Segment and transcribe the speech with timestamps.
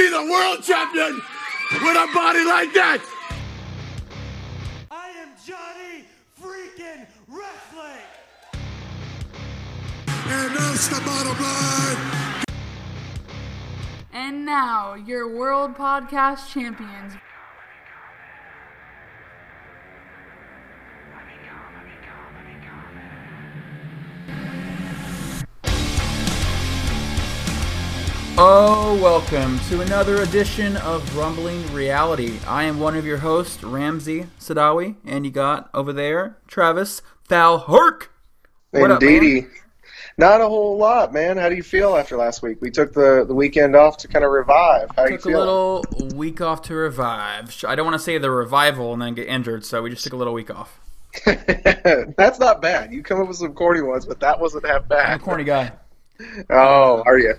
[0.00, 1.20] be the world champion
[1.72, 3.00] with a body like that?
[4.90, 6.06] I am Johnny
[6.40, 8.08] freaking Wrestling.
[10.24, 12.44] And that's the bottom line.
[14.14, 17.12] And now, your World Podcast Champions.
[28.42, 32.38] Oh, welcome to another edition of Rumbling Reality.
[32.46, 38.06] I am one of your hosts, Ramsey Sadawi, and you got over there Travis Falhurk.
[38.70, 39.42] What up, Indeedy.
[39.42, 39.50] man?
[40.16, 41.36] Not a whole lot, man.
[41.36, 42.62] How do you feel after last week?
[42.62, 44.90] We took the, the weekend off to kind of revive.
[44.96, 47.54] How you Took a little week off to revive.
[47.68, 50.14] I don't want to say the revival and then get injured, so we just took
[50.14, 50.80] a little week off.
[51.26, 52.90] That's not bad.
[52.90, 55.20] You come up with some corny ones, but that wasn't half I'm a bad.
[55.20, 55.72] corny guy.
[56.50, 57.34] Oh, are you?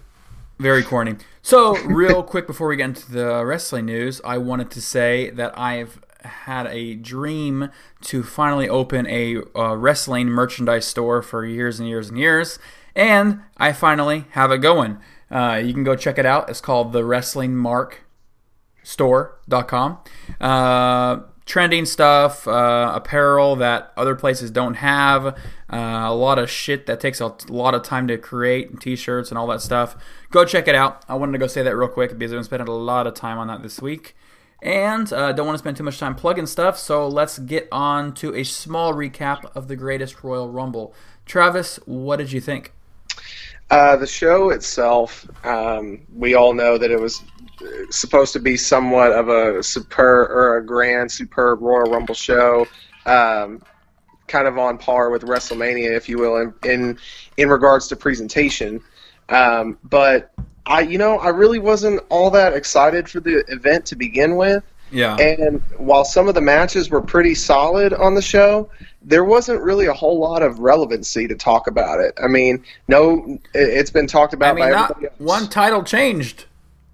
[0.62, 1.16] Very corny.
[1.42, 5.58] So, real quick before we get into the wrestling news, I wanted to say that
[5.58, 11.90] I've had a dream to finally open a uh, wrestling merchandise store for years and
[11.90, 12.60] years and years,
[12.96, 15.00] and I finally have it going.
[15.32, 16.48] Uh, you can go check it out.
[16.48, 18.04] It's called the Wrestling Mark
[18.84, 19.98] store.com.
[20.40, 25.36] Uh, trending stuff, uh, apparel that other places don't have, uh,
[25.72, 29.48] a lot of shit that takes a lot of time to create, t-shirts and all
[29.48, 29.96] that stuff.
[30.30, 31.04] Go check it out.
[31.08, 33.14] I wanted to go say that real quick because I've been spending a lot of
[33.14, 34.16] time on that this week.
[34.62, 38.14] And uh, don't want to spend too much time plugging stuff, so let's get on
[38.16, 40.94] to a small recap of the greatest Royal Rumble.
[41.26, 42.72] Travis, what did you think?
[43.72, 47.24] Uh, the show itself, um, we all know that it was
[47.90, 52.68] supposed to be somewhat of a superb or a grand, superb Royal Rumble show,
[53.06, 53.62] um,
[54.28, 56.98] kind of on par with WrestleMania, if you will, in in,
[57.38, 58.82] in regards to presentation.
[59.30, 60.32] Um, but
[60.66, 64.64] I, you know, I really wasn't all that excited for the event to begin with.
[64.92, 65.16] Yeah.
[65.16, 68.70] And while some of the matches were pretty solid on the show,
[69.02, 72.14] there wasn't really a whole lot of relevancy to talk about it.
[72.22, 75.20] I mean, no, it- it's been talked about I mean, by not everybody else.
[75.20, 76.46] one title changed.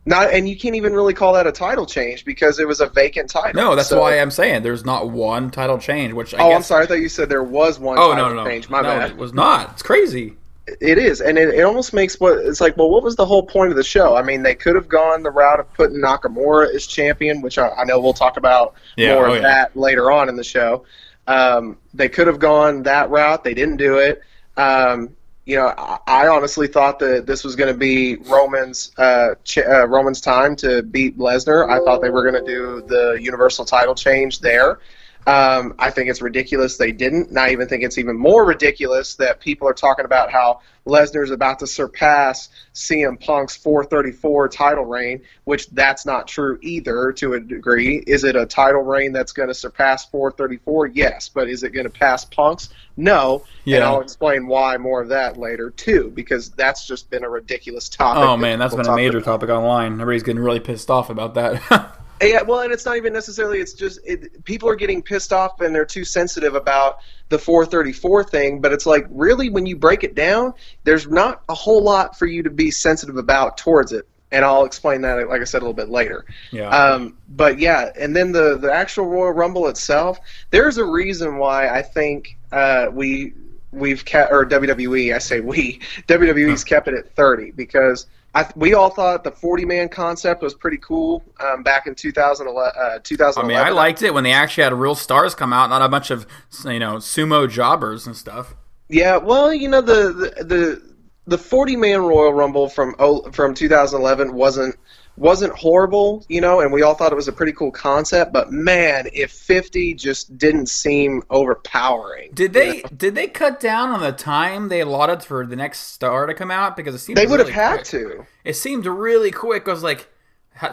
[0.07, 2.87] Not, and you can't even really call that a title change because it was a
[2.87, 3.61] vacant title.
[3.61, 6.55] No, that's So- why I'm saying there's not one title change, which I Oh, guess.
[6.55, 6.83] I'm sorry.
[6.83, 8.69] I thought you said there was one Oh title no, no, no, change.
[8.69, 9.11] My no, bad.
[9.11, 9.71] it was not.
[9.73, 10.33] It's crazy.
[10.81, 12.75] It is, and it, it almost makes what it's like.
[12.77, 14.15] Well, what was the whole point of the show?
[14.17, 17.69] I mean, they could have gone the route of putting Nakamura as champion, which I,
[17.69, 19.47] I know we'll talk about Yeah, more oh, of yeah.
[19.47, 20.83] that later on in the show.
[21.27, 23.43] Um, they could have gone that route.
[23.43, 24.21] They didn't do it.
[24.55, 25.15] Um,
[25.47, 29.59] you know, I, I honestly thought that this was going to be Roman's uh, ch-
[29.59, 31.69] uh, Roman's time to beat Lesnar.
[31.69, 34.79] I thought they were going to do the Universal title change there.
[35.25, 37.29] Um, I think it's ridiculous they didn't.
[37.29, 41.31] And I even think it's even more ridiculous that people are talking about how Lesnar's
[41.31, 47.39] about to surpass CM Punk's 434 title reign, which that's not true either to a
[47.39, 48.03] degree.
[48.05, 50.87] Is it a title reign that's going to surpass 434?
[50.87, 52.69] Yes, but is it going to pass Punk's?
[52.97, 53.43] No.
[53.45, 53.89] And Yeah.
[53.89, 58.23] I'll explain why more of that later too, because that's just been a ridiculous topic.
[58.23, 59.39] Oh that man, that's been a major about.
[59.39, 59.93] topic online.
[59.93, 61.93] Everybody's getting really pissed off about that.
[62.19, 63.59] Yeah, well, and it's not even necessarily.
[63.59, 66.97] It's just it, people are getting pissed off and they're too sensitive about
[67.29, 68.59] the 434 thing.
[68.59, 70.53] But it's like really, when you break it down,
[70.83, 74.07] there's not a whole lot for you to be sensitive about towards it.
[74.31, 76.25] And I'll explain that, like I said, a little bit later.
[76.51, 76.69] yeah.
[76.69, 80.19] Um, but yeah, and then the the actual Royal Rumble itself.
[80.49, 83.33] There's a reason why I think uh, we
[83.71, 85.15] we've kept or WWE.
[85.15, 88.07] I say we WWE's kept it at 30 because.
[88.35, 92.73] I, we all thought the 40 man concept was pretty cool um, back in 2011.
[92.79, 95.81] Uh, I mean, I liked it when they actually had real stars come out, not
[95.81, 96.27] a bunch of
[96.63, 98.53] you know sumo jobbers and stuff.
[98.89, 100.81] Yeah, well, you know the the the,
[101.27, 102.95] the 40 man Royal Rumble from
[103.31, 104.75] from 2011 wasn't
[105.17, 108.31] wasn't horrible, you know, and we all thought it was a pretty cool concept.
[108.31, 112.31] But man, if 50 just didn't seem overpowering.
[112.33, 116.27] Did they did they cut down on the time they allotted for the next star
[116.27, 117.85] to come out because it seemed They would have had quick.
[117.87, 118.25] to.
[118.43, 119.67] It seemed really quick.
[119.67, 120.07] I was like,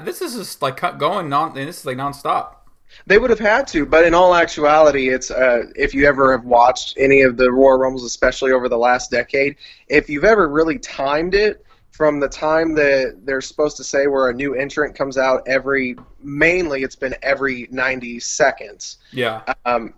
[0.03, 1.55] this is just like cut- going non.
[1.55, 2.57] This is like nonstop.
[3.07, 6.45] They would have had to, but in all actuality, it's uh, if you ever have
[6.45, 9.57] watched any of the Royal Rumbles, especially over the last decade,
[9.89, 11.65] if you've ever really timed it
[11.95, 15.97] from the time that they're supposed to say where a new entrant comes out every,
[16.21, 18.97] mainly it's been every 90 seconds.
[19.13, 19.43] Yeah.
[19.65, 19.95] Um,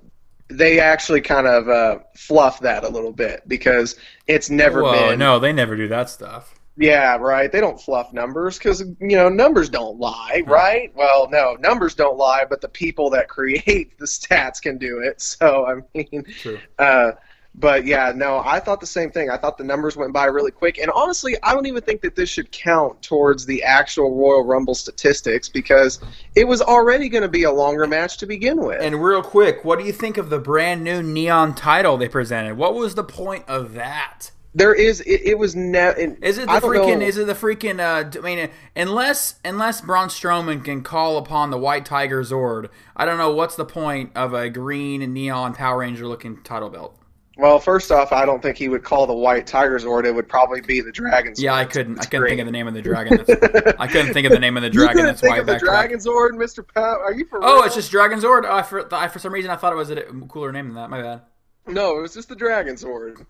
[0.48, 3.96] they actually kind of uh, fluff that a little bit because
[4.26, 5.19] it's never Whoa, been.
[5.19, 6.56] no, they never do that stuff.
[6.78, 7.50] Yeah, right.
[7.50, 10.93] They don't fluff numbers because you know numbers don't lie, right?
[10.94, 15.23] Well, no, numbers don't lie, but the people that create the stats can do it.
[15.23, 16.58] So I mean, True.
[16.78, 17.12] uh,
[17.58, 19.31] But yeah, no, I thought the same thing.
[19.31, 20.76] I thought the numbers went by really quick.
[20.76, 24.75] And honestly, I don't even think that this should count towards the actual Royal Rumble
[24.75, 25.99] statistics because
[26.34, 28.82] it was already going to be a longer match to begin with.
[28.82, 32.58] And real quick, what do you think of the brand new neon title they presented?
[32.58, 34.32] What was the point of that?
[34.56, 35.99] There is it, it was never.
[35.99, 37.00] Is it the freaking?
[37.00, 37.06] know.
[37.06, 37.79] Is it the freaking?
[37.79, 43.05] Uh, I mean, unless unless Braun Strowman can call upon the White Tiger Zord, I
[43.05, 46.99] don't know what's the point of a green and neon Power Ranger looking title belt.
[47.37, 50.06] Well, first off, I don't think he would call the White Tigers Zord.
[50.06, 51.43] It would probably be the Dragon Zord.
[51.43, 51.99] Yeah, I couldn't.
[52.00, 52.31] I couldn't great.
[52.31, 53.19] think of the name of the dragon.
[53.79, 55.05] I couldn't think of the name of the dragon.
[55.05, 55.61] That's why I backtracked.
[55.91, 56.67] Dragon Zord, Mr.
[56.67, 56.99] Pow?
[56.99, 57.64] Are you for Oh, real?
[57.64, 58.44] it's just Dragon Zord.
[58.47, 60.00] Oh, I for, I, for some reason I thought it was a
[60.31, 60.88] cooler name than that.
[60.88, 61.23] My bad.
[61.67, 63.26] No, it was just the Dragon Zord.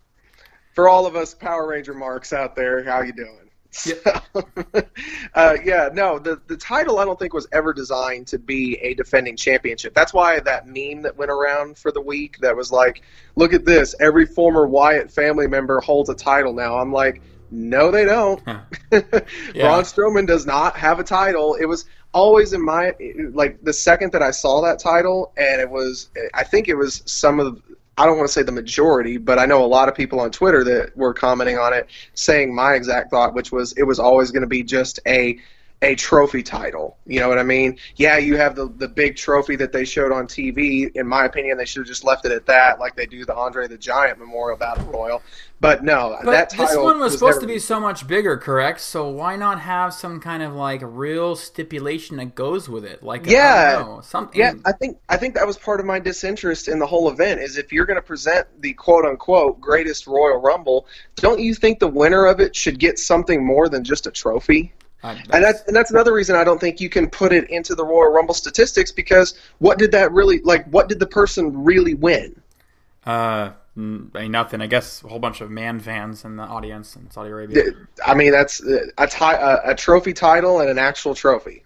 [0.77, 3.51] For all of us Power Ranger marks out there, how you doing?
[3.85, 4.21] Yeah,
[5.35, 8.95] uh, yeah, no, the the title I don't think was ever designed to be a
[8.95, 9.95] defending championship.
[9.95, 13.03] That's why that meme that went around for the week that was like,
[13.35, 13.95] "Look at this!
[14.01, 18.43] Every former Wyatt family member holds a title now." I'm like, no, they don't.
[18.47, 18.61] Huh.
[18.91, 21.55] Braun Strowman does not have a title.
[21.55, 22.95] It was always in my
[23.33, 27.03] like the second that I saw that title, and it was I think it was
[27.07, 27.63] some of
[27.99, 30.31] I don't want to say the majority, but I know a lot of people on
[30.31, 34.31] Twitter that were commenting on it, saying my exact thought, which was it was always
[34.31, 35.39] going to be just a
[35.83, 36.97] a trophy title.
[37.07, 37.79] You know what I mean?
[37.97, 40.91] Yeah, you have the the big trophy that they showed on TV.
[40.97, 43.35] In my opinion, they should have just left it at that, like they do the
[43.35, 45.23] Andre the Giant Memorial Battle Royal.
[45.61, 48.81] But no, But that title this one was supposed to be so much bigger, correct?
[48.81, 53.03] So why not have some kind of like real stipulation that goes with it?
[53.03, 53.73] Like I Yeah.
[53.73, 54.39] don't know, something.
[54.39, 57.41] Yeah, I think I think that was part of my disinterest in the whole event.
[57.41, 60.87] Is if you're going to present the quote unquote greatest Royal Rumble,
[61.17, 64.73] don't you think the winner of it should get something more than just a trophy?
[65.07, 67.75] I- And that's and that's another reason I don't think you can put it into
[67.75, 70.67] the Royal Rumble statistics because what did that really like?
[70.67, 72.41] What did the person really win?
[73.07, 74.61] uh, I mean, nothing.
[74.63, 77.63] I guess a whole bunch of man fans in the audience in Saudi Arabia.
[78.07, 81.63] I mean, that's uh, a, ti- a, a trophy title and an actual trophy.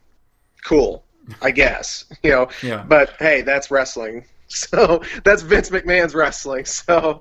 [0.65, 1.05] Cool,
[1.41, 2.05] I guess.
[2.25, 2.85] You know, Yeah.
[2.87, 4.25] but hey, that's wrestling.
[4.53, 6.65] So that's Vince McMahon's wrestling.
[6.65, 7.21] So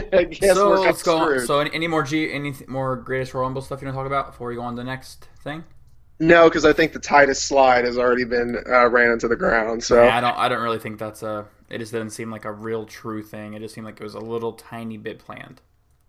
[0.40, 1.18] so we're let's go.
[1.18, 1.46] On.
[1.46, 4.06] So any, any more G, any more greatest Royal Rumble stuff you want to talk
[4.06, 5.64] about before we go on to the next thing?
[6.20, 9.82] no, because I think the Titus slide has already been uh, ran into the ground.
[9.82, 10.36] So Yeah, I don't.
[10.36, 11.46] I don't really think that's a.
[11.68, 13.54] It just didn't seem like a real true thing.
[13.54, 15.60] It just seemed like it was a little tiny bit planned.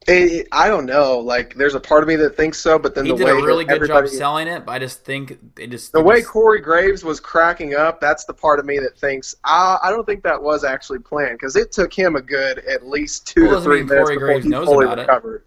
[0.08, 1.20] It, it- I don't know.
[1.20, 3.32] Like, there's a part of me that thinks so, but then He the did way
[3.32, 6.18] a really good job selling it, but I just think it just The it way
[6.20, 9.90] just- Corey Graves was cracking up, that's the part of me that thinks ah, I
[9.90, 13.48] don't think that was actually planned because it took him a good at least two
[13.48, 15.02] Well, to three minutes Corey before Graves he knows fully about it.
[15.04, 15.44] recovered.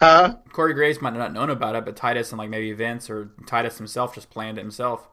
[0.00, 0.36] Huh?
[0.52, 3.30] Corey Graves might not have known about it, but Titus and like maybe Vince or
[3.46, 5.06] Titus himself just planned it himself.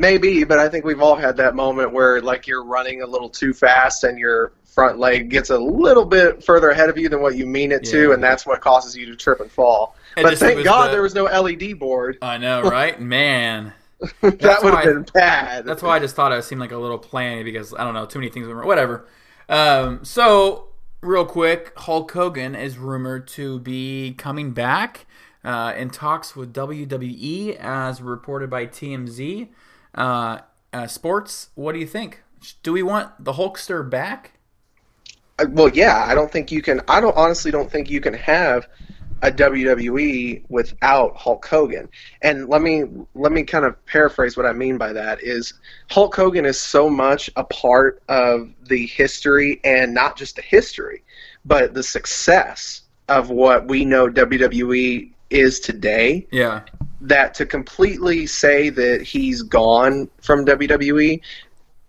[0.00, 3.28] Maybe, but I think we've all had that moment where like you're running a little
[3.28, 7.20] too fast and your front leg gets a little bit further ahead of you than
[7.20, 8.14] what you mean it to, Yeah.
[8.14, 9.96] and that's what causes you to trip and fall.
[10.16, 12.16] It but thank God the- there was no LED board.
[12.22, 13.00] I know, right?
[13.00, 13.72] Man,
[14.22, 15.64] that would have been bad.
[15.64, 18.06] that's why I just thought it seemed like a little planned because I don't know,
[18.06, 18.64] too many things wrong.
[18.68, 19.08] Whatever.
[19.48, 20.68] Um, so
[21.00, 25.06] real quick, Hulk Hogan is rumored to be coming back
[25.44, 29.48] uh, in talks with WWE, as reported by TMZ
[29.94, 30.38] uh,
[30.72, 31.50] uh, Sports.
[31.54, 32.22] What do you think?
[32.62, 34.32] Do we want the Hulkster back?
[35.38, 36.80] Uh, well, yeah, I don't think you can.
[36.88, 38.68] I don't honestly don't think you can have
[39.22, 41.88] a WWE without Hulk Hogan.
[42.22, 45.54] And let me let me kind of paraphrase what I mean by that is
[45.90, 51.02] Hulk Hogan is so much a part of the history and not just the history,
[51.44, 56.62] but the success of what we know WWE is today Yeah.
[57.00, 61.20] That to completely say that he's gone from WWE,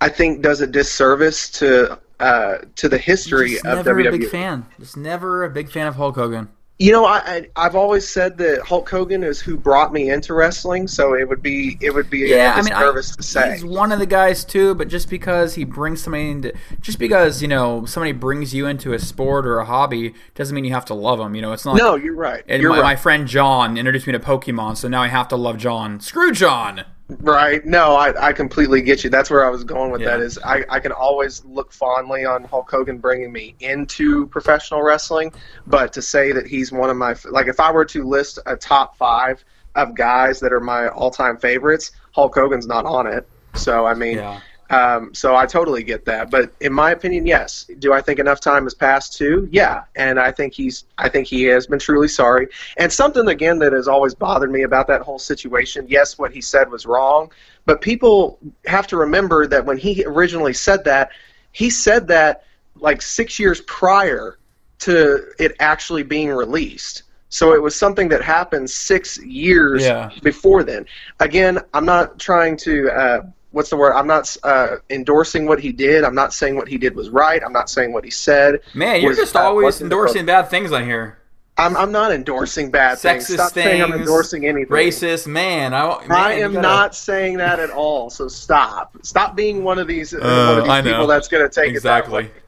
[0.02, 4.08] I think does a disservice to uh, to the history Just of never WWE.
[4.08, 4.66] a big fan.
[4.80, 6.50] Just never a big fan of Hulk Hogan.
[6.82, 10.34] You know, I, I I've always said that Hulk Hogan is who brought me into
[10.34, 13.52] wrestling, so it would be it would be Yeah, a I mean, I, to say.
[13.52, 14.76] he's one of the guys too.
[14.76, 18.94] But just because he brings somebody into, just because you know somebody brings you into
[18.94, 21.36] a sport or a hobby, doesn't mean you have to love him.
[21.36, 21.76] You know, it's not.
[21.76, 22.46] No, you're right.
[22.48, 25.36] And you're my, my friend John introduced me to Pokemon, so now I have to
[25.36, 26.00] love John.
[26.00, 26.86] Screw John.
[27.18, 27.66] Right.
[27.66, 29.10] No, I, I completely get you.
[29.10, 30.18] That's where I was going with Yeah.
[30.18, 30.20] that.
[30.22, 35.34] Is I, I can always look fondly on Hulk Hogan bringing me into professional wrestling,
[35.66, 38.56] but to say that he's one of my like if I were to list a
[38.56, 39.44] top five
[39.76, 43.28] of guys that are my all time favorites, Hulk Hogan's not on it.
[43.56, 44.40] So I mean, Yeah.
[44.70, 46.30] Um, so I totally get that.
[46.30, 47.66] But in my opinion, yes.
[47.80, 49.48] Do I think enough time has passed too?
[49.52, 52.48] Yeah, and I think he's I think he has been truly sorry.
[52.78, 55.86] And something again that has always bothered me about that whole situation.
[55.90, 57.32] Yes, what he said was wrong,
[57.66, 61.12] but people have to remember that when he originally said that,
[61.52, 62.44] he said that
[62.76, 64.38] like six years prior
[64.80, 67.04] to it actually being released.
[67.30, 70.10] So it was something that happened six years Yeah.
[70.24, 70.86] before then.
[71.20, 72.90] Again, I'm not trying to.
[72.92, 73.94] Uh, what's the word?
[73.94, 76.04] I'm not uh, endorsing what he did.
[76.04, 77.42] I'm not saying what he did was right.
[77.44, 78.60] I'm not saying what he said.
[78.74, 81.18] Man, you're was, just always endorsing bad things on here.
[81.58, 83.26] I'm, I'm not endorsing bad things.
[83.28, 83.66] Sexist Stop things.
[83.66, 84.72] saying I'm endorsing anything.
[84.72, 85.74] Racist, man.
[85.74, 88.10] I, man, I am gotta- not saying that at all.
[88.10, 88.96] So stop.
[89.04, 91.72] Stop being one of these uh, Uh, one of these people that's going to take
[91.72, 92.26] Exactly.
[92.26, 92.42] it that way.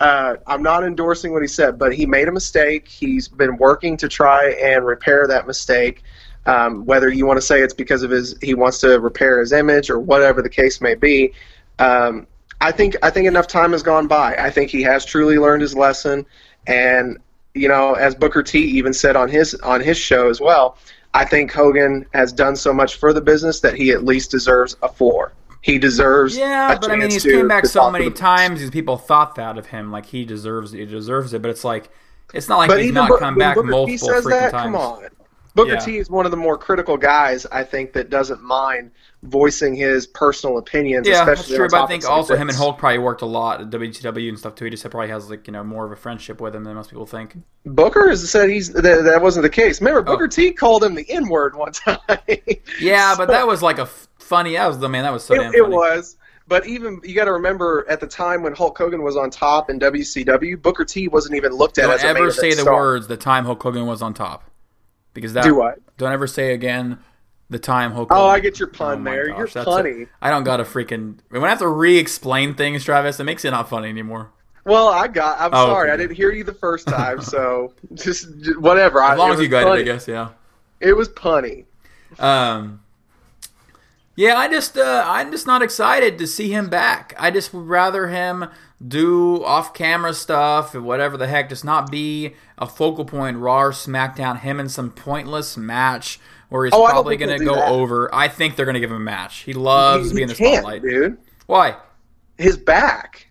[0.00, 2.88] Uh, I'm not endorsing what he said, but he made a mistake.
[2.88, 6.02] He's been working to try and repair that mistake.
[6.46, 9.52] Um, whether you want to say it's because of his, he wants to repair his
[9.52, 11.34] image or whatever the case may be.
[11.78, 12.26] Um,
[12.60, 14.34] I think I think enough time has gone by.
[14.36, 16.26] I think he has truly learned his lesson,
[16.66, 17.18] and
[17.54, 20.76] you know, as Booker T even said on his on his show as well,
[21.14, 24.76] I think Hogan has done so much for the business that he at least deserves
[24.82, 25.32] a four.
[25.62, 26.36] He deserves.
[26.36, 29.58] Yeah, but I mean, he's to- came back so many times because people thought that
[29.58, 29.90] of him.
[29.90, 31.42] Like he deserves, he deserves it.
[31.42, 31.90] But it's like,
[32.32, 34.64] it's not like But he's not come back Booker multiple says freaking that, times.
[34.64, 35.08] Come on.
[35.54, 35.78] Booker Yeah.
[35.78, 38.90] T is one of the more critical guys, I think, that doesn't mind
[39.22, 41.06] voicing his personal opinions.
[41.08, 41.68] Yeah, that's true.
[41.70, 42.56] But I think also him and.
[42.56, 44.64] Hulk probably worked a lot at WCW and stuff too.
[44.66, 46.90] He just probably has like you know more of a friendship with him than most
[46.90, 47.36] people think.
[47.66, 49.80] Booker has said he's that, that wasn't the case.
[49.80, 50.28] Remember, Booker Oh.
[50.28, 51.98] T called him the N word one time.
[52.80, 53.86] Yeah, but that was like a
[54.18, 54.52] funny.
[54.54, 55.02] That was the man.
[55.04, 55.58] That was so damn funny.
[55.58, 56.16] it was.
[56.48, 59.70] But even you got to remember at the time when Hulk Hogan was on top
[59.70, 62.74] in WCW, Booker T wasn't even looked at Don't as a ever say the star.
[62.74, 64.49] words the time Hulk Hogan was on top,
[65.14, 65.44] because that.
[65.44, 65.78] Do what?
[65.98, 66.98] Don't ever say again
[67.50, 68.08] the time Hulk.
[68.10, 69.26] Oh, I get your pun Oh there.
[69.28, 69.90] You're gosh, funny.
[69.90, 70.08] it.
[70.22, 71.18] I don't got to freaking.
[71.28, 74.30] When I have to re-explain things, Travis, it makes it not funny anymore.
[74.64, 75.40] Well, I got.
[75.40, 75.94] I'm Oh, sorry, okay.
[75.94, 79.02] I didn't hear you the first time, so just, just whatever.
[79.02, 80.06] As long I, as you got it, I guess.
[80.06, 80.30] Yeah.
[80.80, 81.64] It was punny.
[82.18, 82.80] Um,
[84.20, 87.14] yeah, I just uh, I'm just not excited to see him back.
[87.18, 88.44] I just would rather him
[88.86, 93.38] do off-camera stuff and whatever the heck, just not be a focal point.
[93.38, 97.54] Raw or SmackDown, him in some pointless match where he's Oh, probably going to go
[97.54, 97.68] that.
[97.70, 98.14] over.
[98.14, 99.38] I think they're going to give him a match.
[99.38, 100.82] He loves he, being he the spotlight.
[100.82, 101.16] dude.
[101.46, 101.76] Why,
[102.38, 103.28] His back.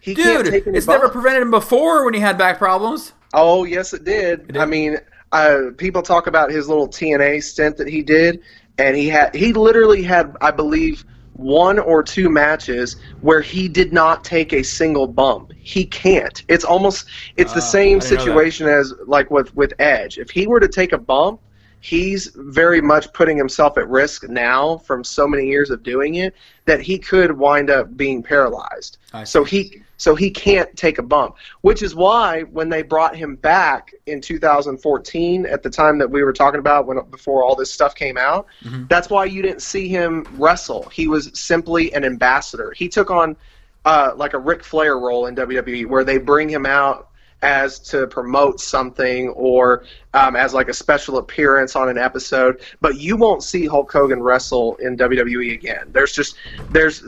[0.00, 0.62] He can't dude?
[0.68, 3.12] It's never prevented him before when he had back problems.
[3.34, 4.46] Oh, yes, it did.
[4.48, 4.56] did?
[4.56, 4.98] I mean,
[5.32, 8.40] uh, people talk about his little TNA stint that he did,
[8.78, 13.92] and he had he literally had, I believe, one or two matches where he did
[13.92, 15.52] not take a single bump.
[15.58, 16.42] He can't.
[16.48, 17.06] It's almost
[17.36, 18.34] it's the Ah, same I didn't know that.
[18.36, 20.18] situation as like with with Edge.
[20.18, 21.40] If he were to take a bump,
[21.80, 26.34] he's very much putting himself at risk now from so many years of doing it
[26.66, 28.98] that he could wind up being paralyzed.
[29.12, 33.14] I So he so he can't take a bump, which is why when they brought
[33.14, 37.54] him back in 2014 at the time that we were talking about when before all
[37.54, 38.84] this stuff came out, Mm-hmm.
[38.88, 40.88] that's why you didn't see him wrestle.
[40.88, 42.72] He was simply an ambassador.
[42.76, 43.36] He took on
[43.84, 47.08] uh, like a Ric Flair role in WWE where they bring him out
[47.40, 52.60] as to promote something or um, as like a special appearance on an episode.
[52.80, 55.90] But you won't see Hulk Hogan wrestle in WWE again.
[55.92, 56.34] There's just
[56.70, 57.04] there's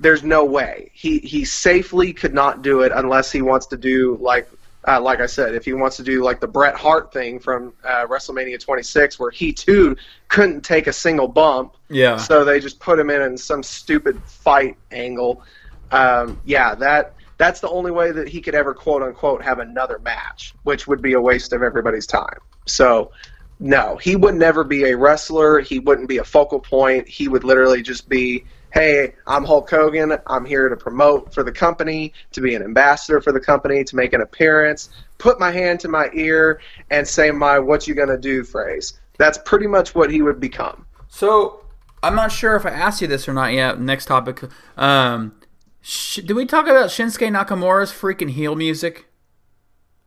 [0.00, 4.16] there's no way he he safely could not do it unless he wants to do
[4.20, 4.48] like.
[4.86, 7.74] Uh, like I said, if he wants to do like the Bret Hart thing from
[7.84, 9.96] uh, WrestleMania 26, where he too
[10.28, 12.16] couldn't take a single bump, Yeah.
[12.16, 15.42] so they just put him in in some stupid fight angle.
[15.90, 19.98] Um, yeah, that that's the only way that he could ever quote unquote have another
[19.98, 22.38] match, which would be a waste of everybody's time.
[22.66, 23.10] So,
[23.58, 25.58] no, he would never be a wrestler.
[25.60, 27.08] He wouldn't be a focal point.
[27.08, 30.16] He would literally just be, hey, I'm Hulk Hogan.
[30.26, 33.96] I'm here to promote for the company, to be an ambassador for the company, to
[33.96, 36.60] make an appearance, put my hand to my ear,
[36.90, 38.98] and say my "What you gonna do" phrase.
[39.18, 40.84] That's pretty much what he would become.
[41.08, 41.64] So
[42.02, 43.80] I'm not sure if I asked you this or not yet.
[43.80, 44.42] Next topic.
[44.76, 45.32] Um,
[45.80, 49.06] sh- did we talk about Shinsuke Nakamura's freaking heel music?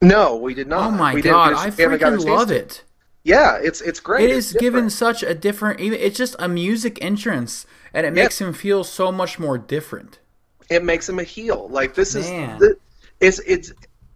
[0.01, 0.88] No, we did not.
[0.88, 2.84] Oh my We god, I just- we haven't got a freaking love it.
[3.24, 4.30] Yeah, it's it's great.
[4.30, 5.80] It It's is given such a different.
[5.80, 10.19] Even it's just a music entrance, and it makes him feel so much more different.
[10.69, 11.67] It makes him a heel.
[11.69, 12.62] Like this Man.
[12.62, 12.75] is
[13.19, 13.74] it's it's.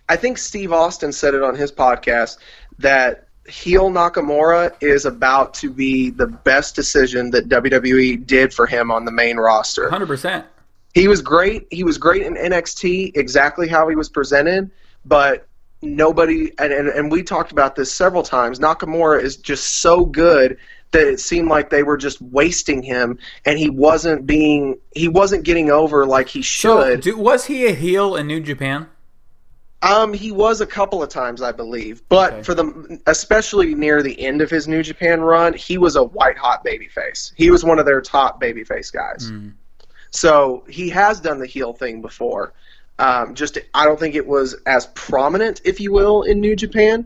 [0.08, 2.38] I think Steve Austin said it on his podcast
[2.80, 8.92] that heel Nakamura is about to be the best decision that WWE did for him
[8.92, 9.90] on the main roster.
[9.90, 10.46] Hundred percent.
[10.94, 11.68] He was great.
[11.72, 14.72] He was great in NXT, exactly how he was presented,
[15.04, 15.48] but
[15.82, 18.60] nobody and, and, and we talked about this several times.
[18.60, 20.58] Nakamura is just so good
[20.96, 25.44] that it seemed like they were just wasting him and he wasn't being he wasn't
[25.44, 27.02] getting over like he So, should.
[27.02, 28.88] do, was he a heel in New Japan?
[29.82, 32.44] Um, he was a couple of times, I believe, but Okay.
[32.44, 36.38] for the especially near the end of his New Japan run, he was a white
[36.38, 37.32] hot babyface.
[37.36, 39.28] He was one of their top babyface guys.
[39.30, 39.50] Hmm.
[40.12, 42.54] So he has done the heel thing before.
[42.98, 47.06] Um, just I don't think it was as prominent, if you will, in New Japan.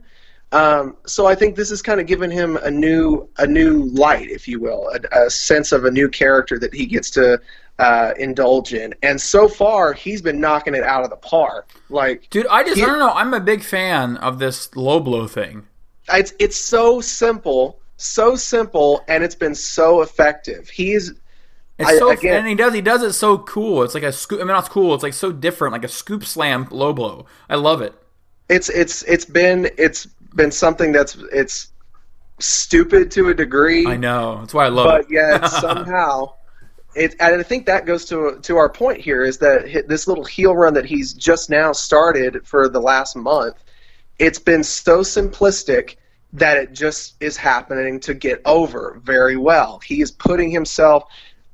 [0.52, 4.30] Um, so I think this has kind of given him a new a new light,
[4.30, 7.40] if you will, a, a sense of a new character that he gets to
[7.78, 8.94] uh, indulge in.
[9.04, 11.70] And so far, he's been knocking it out of the park.
[11.90, 13.12] Like, Dude, I just He- I don't know.
[13.12, 15.66] I'm a big fan of this low blow thing.
[16.12, 20.68] it's it's so simple, so simple, and it's been so effective.
[20.68, 21.12] He's
[21.78, 23.84] It's I- so again- and he does he does it so cool.
[23.84, 24.40] It's like a scoop.
[24.40, 24.96] I mean, not cool.
[24.96, 27.28] It's like so different, like a scoop slam low blow.
[27.50, 27.94] I love it.
[28.50, 31.72] it's it's it's been it's been something that's it's
[32.40, 33.86] stupid to a degree.
[33.86, 34.40] I know.
[34.40, 35.04] That's why I love but it.
[35.04, 36.34] But yet somehow
[36.96, 40.24] it and I think that goes to to our point here is that this little
[40.24, 43.64] heel run that he's just now started for the last month
[44.18, 45.96] it's been so simplistic
[46.34, 51.04] that it just is happening to get over very well he is putting himself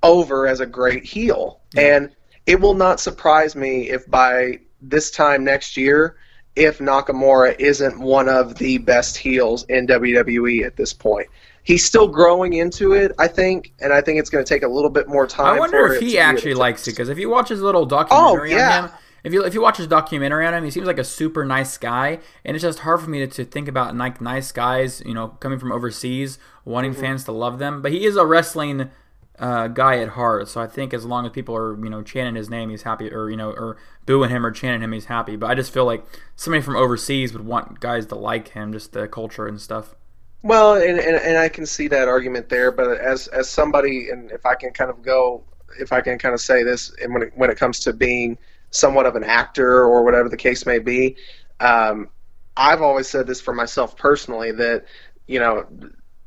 [0.03, 2.10] over as a great heel and
[2.46, 6.15] it will not surprise me if by this time next year
[6.55, 11.27] if Nakamura isn't one of the best heels in WWE at this point.
[11.63, 14.67] He's still growing into it, I think, and I think it's going to take a
[14.67, 15.55] little bit more time.
[15.55, 18.57] I wonder if he actually likes it because if you watch his little documentary Oh,
[18.57, 18.77] yeah.
[18.83, 21.03] on him, if you if you watch his documentary on him, he seems like a
[21.03, 24.51] super nice guy, and it's just hard for me to, to think about like nice
[24.51, 27.01] guys, you know, coming from overseas, wanting Mm-hmm.
[27.01, 27.81] fans to love them.
[27.81, 28.91] But he is a wrestling
[29.39, 32.36] uh, guy at heart, so I think as long as people are you know chanting
[32.36, 35.36] his name, he's happy, or you know, or booing him or chanting him, he's happy.
[35.36, 38.94] But I just feel like somebody from overseas would want guys to like him, just
[38.94, 39.96] the culture and stuff.
[40.44, 44.32] Well, and, and and I can see that argument there, but as as somebody, and
[44.32, 45.44] if I can kind of go,
[45.80, 48.38] if I can kind of say this, and when it, when it comes to being
[48.70, 51.15] somewhat of an actor or whatever the case may be,
[51.60, 52.10] um,
[52.56, 54.86] I've always said this for myself personally that
[55.27, 55.65] you know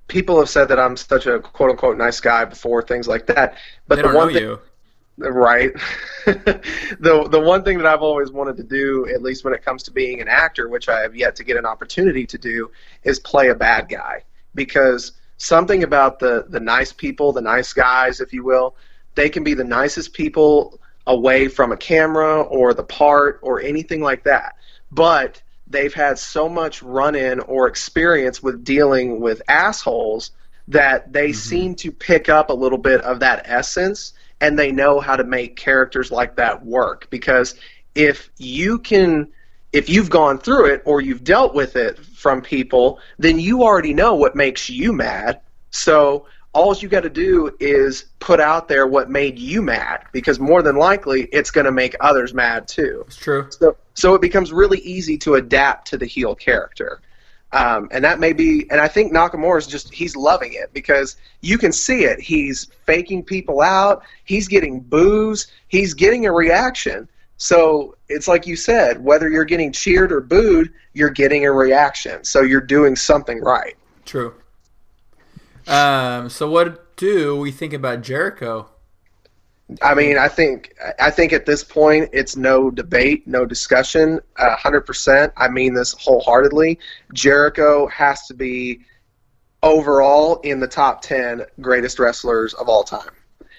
[0.09, 3.57] people have said that I'm such a quote unquote nice guy before things like that,
[3.87, 4.61] but They the one thing, you.
[5.19, 5.73] right.
[7.00, 9.83] The the one thing that I've always wanted to do at least when it comes
[9.85, 12.71] to being an actor which I have yet to get an opportunity to do
[13.05, 14.25] is play a bad guy.
[14.55, 18.77] Because something about the the nice people the nice guys if you will
[19.15, 24.01] they can be the nicest people away from a camera or the part or anything
[24.03, 24.55] like that.
[24.92, 30.31] But they've had so much run in or experience with dealing with assholes
[30.68, 31.38] that they mm-hmm.
[31.38, 35.24] seem to pick up a little bit of that essence and they know how to
[35.24, 37.09] make characters like that work.
[37.11, 37.54] Because
[37.94, 39.28] if you can
[39.70, 43.92] if you've gone through it or you've dealt with it from people then you already
[43.92, 45.40] know what makes you mad.
[45.70, 50.40] So all you got to do is put out there what made you mad because
[50.40, 53.46] more than likely it's going to make others mad too It's true.
[53.50, 57.00] so, so it becomes really easy to adapt to the heel character.
[57.52, 61.16] Um, and that may be, and I think Nakamura is just, he's loving it because
[61.40, 62.20] you can see it.
[62.20, 67.08] He's faking people out, he's getting boos, he's getting a reaction.
[67.38, 72.24] So it's like you said, whether you're getting cheered or booed, you're getting a reaction.
[72.24, 73.76] So you're doing something right.
[74.04, 74.34] True.
[75.68, 76.28] Um.
[76.28, 78.68] So what do we think about Jericho?
[79.83, 84.20] I mean, I think I think at this point it's no debate, no discussion.
[84.38, 85.33] hundred percent.
[85.37, 86.78] I mean this wholeheartedly.
[87.12, 88.81] Jericho has to be
[89.62, 93.11] overall in the top ten greatest wrestlers of all time.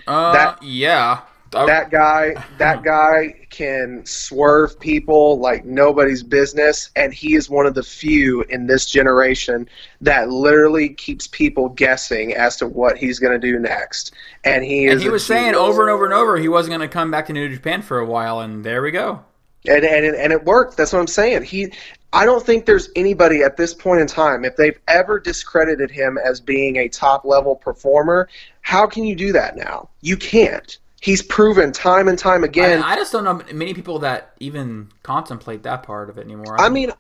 [0.07, 1.21] Uh, That- yeah.
[1.51, 7.73] That guy, that guy can swerve people like nobody's business, and he is one of
[7.73, 9.67] the few in this generation
[10.01, 14.13] that literally keeps people guessing as to what he's going to do next.
[14.43, 14.93] And he is.
[14.93, 17.27] and he was saying over and over and over he wasn't going to come back
[17.27, 19.23] to New Japan for a while, and there we go.
[19.67, 20.77] and and it, and it worked.
[20.77, 21.43] That's what I'm saying.
[21.43, 21.73] He,
[22.13, 26.17] I don't think there's anybody at this point in time if they've ever discredited him
[26.17, 28.29] as being a top level performer.
[28.61, 29.89] How can you do that now?
[30.01, 30.77] You can't.
[31.01, 32.83] He's proven time and time again.
[32.83, 36.59] I, I just don't know many people that even contemplate that part of it anymore.
[36.59, 36.91] I, mean,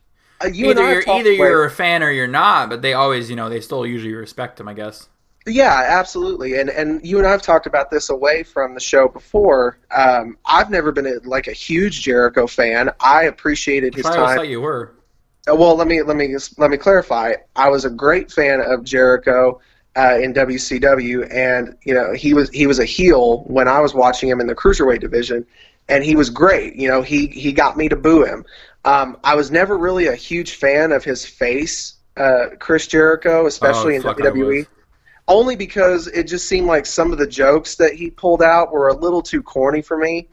[0.41, 2.93] uh, you and either I you're either you're a fan or you're not, but they
[2.93, 4.67] always, you know, they still usually respect him.
[4.67, 5.09] I guess.
[5.47, 6.59] Yeah, absolutely.
[6.59, 9.79] And and you and I have talked about this away from the show before.
[9.91, 12.91] Um, I've never been a, like a huge Jericho fan.
[12.99, 14.37] I appreciated his I time.
[14.37, 14.93] thought you were.
[15.49, 17.33] Uh, Well, let me let me let me clarify.
[17.55, 19.61] I was a great fan of Jericho
[19.97, 23.93] uh, in WCW, and you know he was he was a heel when I was
[23.93, 25.45] watching him in the cruiserweight division,
[25.87, 26.75] and he was great.
[26.75, 28.45] You know he he got me to boo him.
[28.85, 33.95] Um, I was never really a huge fan of his face, uh, Chris Jericho, especially
[33.95, 34.67] Oh, in WWE.
[35.27, 38.87] Only because it just seemed like some of the jokes that he pulled out were
[38.87, 40.27] a little too corny for me.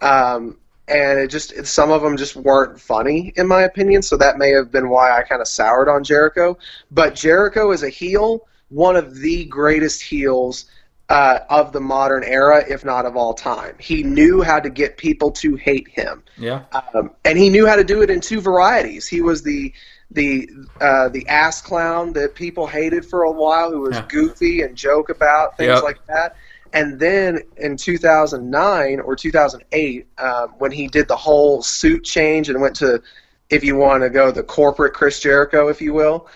[0.00, 0.56] Um,
[0.88, 4.50] and it just some of them just weren't funny in my opinion so that may
[4.50, 6.56] have been why i kind of soured on jericho
[6.90, 10.66] but jericho is a heel one of the greatest heels
[11.08, 13.74] uh, of the modern era, if not of all time.
[13.78, 16.64] He knew how to get people to hate him, Yeah.
[16.94, 19.06] um, and he knew how to do it in two varieties.
[19.06, 19.72] He was the
[20.10, 20.48] the
[20.80, 24.06] uh, the ass clown that people hated for a while, who was Yeah.
[24.08, 25.82] goofy and joke about things Yep.
[25.82, 26.36] like that.
[26.74, 32.60] And then in 2009 or 2008, um, when he did the whole suit change and
[32.60, 33.02] went to,
[33.48, 36.26] if you want to go the corporate Chris Jericho, if you will,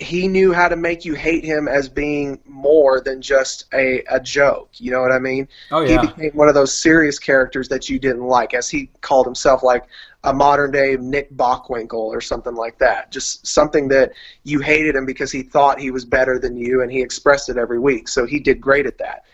[0.00, 4.18] he knew how to make you hate him as being more than just a, a
[4.18, 4.70] joke.
[4.78, 5.46] You know what I mean?
[5.70, 6.00] Oh yeah.
[6.00, 9.62] He became one of those serious characters that you didn't like, as he called himself
[9.62, 9.84] like
[10.24, 13.12] a modern day Nick Bockwinkel or something like that.
[13.12, 16.90] Just something that you hated him because he thought he was better than you, and
[16.90, 18.08] he expressed it every week.
[18.08, 19.24] So he did great at that.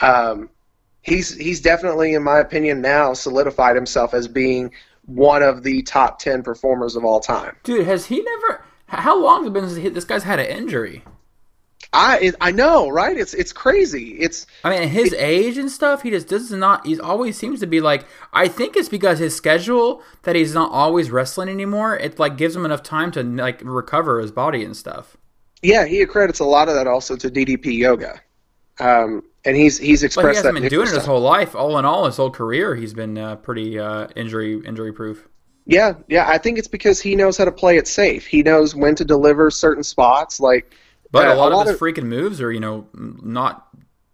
[0.00, 0.48] Um,
[1.02, 4.72] he's he's definitely, in my opinion, now solidified himself as being
[5.04, 7.56] one of the top ten performers of all time.
[7.62, 8.64] Dude, has he never?
[8.86, 11.02] How long has it been since he- this guy's had an injury?
[11.92, 13.16] I I know, right?
[13.16, 14.16] It's it's crazy.
[14.18, 16.86] It's I mean, his age and stuff, he just does not.
[16.86, 18.06] He always seems to be like.
[18.32, 21.96] I think it's because his schedule that he's not always wrestling anymore.
[21.96, 25.16] It like gives him enough time to like recover his body and stuff.
[25.62, 25.84] yeah.
[25.84, 28.20] He accredits a lot of that also to DDP yoga,
[28.80, 31.54] um, and he's he's expressed But he hasn't been doing it his whole life.
[31.54, 35.28] All in all, his whole career, he's been uh, pretty uh, injury injury proof.
[35.66, 36.28] Yeah, yeah.
[36.28, 38.26] I think it's because he knows how to play it safe.
[38.26, 40.38] He knows when to deliver certain spots.
[40.40, 40.74] Like,
[41.10, 43.68] But uh, a lot, of his freaking moves are, you know, not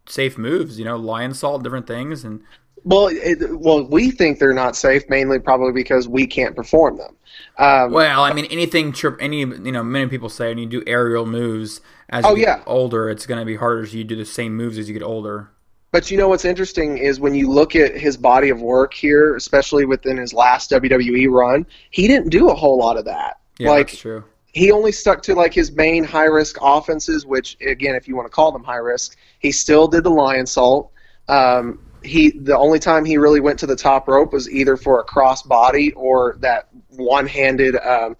[0.06, 0.78] safe moves.
[0.78, 2.42] You know, Lionsault, different things, and
[2.84, 7.16] well, it, well, we think they're not safe mainly probably because we can't perform them.
[7.58, 8.92] Um, well, I mean, anything.
[8.92, 12.44] Trip, any, you know, many people say when you do aerial moves as Oh, you
[12.46, 12.64] get yeah.
[12.66, 13.86] older, it's going to be harder.
[13.86, 15.50] So you do the same moves as you get older.
[15.92, 19.34] But you know what's interesting is when you look at his body of work here,
[19.34, 23.40] especially within his last WWE run, he didn't do a whole lot of that.
[23.58, 24.24] Yeah, like that's true.
[24.52, 28.26] he only stuck to like his main high risk offenses, which again, if you want
[28.26, 30.90] to call them high risk, he still did the Lionsault.
[31.28, 35.00] Um, he the only time he really went to the top rope was either for
[35.00, 37.76] a cross body or that one handed.
[37.76, 38.16] Um,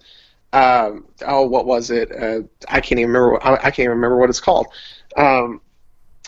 [0.53, 2.11] um, oh, what was it?
[2.11, 3.41] Uh, I can't even remember.
[3.43, 4.67] I, I can't even remember what it's called.
[5.15, 5.61] Um,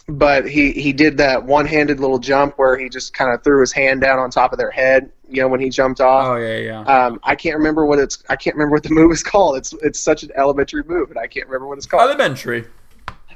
[0.08, 3.62] but he he did that one handed little jump where he just kind of threw
[3.62, 5.12] his hand down on top of their head.
[5.30, 6.26] You know when he jumped off.
[6.26, 6.82] Oh yeah, yeah.
[6.82, 8.24] Um, I can't remember what it's.
[8.30, 9.58] I can't remember what the move is called.
[9.58, 12.04] It's it's such an elementary move, and I can't remember what it's called.
[12.04, 12.66] Elementary.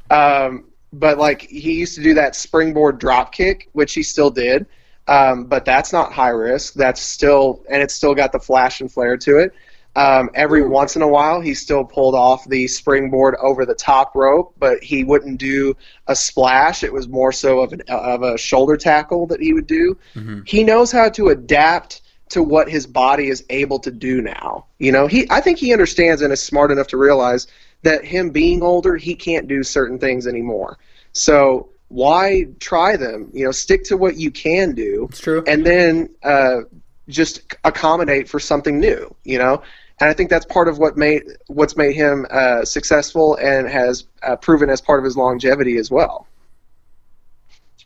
[0.09, 4.65] Um, but like he used to do that springboard drop kick, which he still did.
[5.07, 6.73] Um, but that's not high risk.
[6.73, 9.53] That's still, and it's still got the flash and flare to it.
[9.97, 14.15] Um, every once in a while, he still pulled off the springboard over the top
[14.15, 16.83] rope, but he wouldn't do a splash.
[16.83, 19.97] It was more so of, an, of a shoulder tackle that he would do.
[20.45, 24.65] He knows how to adapt to what his body is able to do now.
[24.77, 27.47] You know, he I think he understands and is smart enough to realize
[27.83, 30.77] that him being older, he can't do certain things anymore.
[31.13, 33.29] So why try them?
[33.33, 35.43] You know, stick to what you can do It's true.
[35.47, 36.61] and then uh,
[37.07, 39.15] just accommodate for something new.
[39.23, 39.61] You know,
[39.99, 44.05] and I think that's part of what made what's made him uh, successful and has
[44.23, 46.27] uh, proven as part of his longevity as well.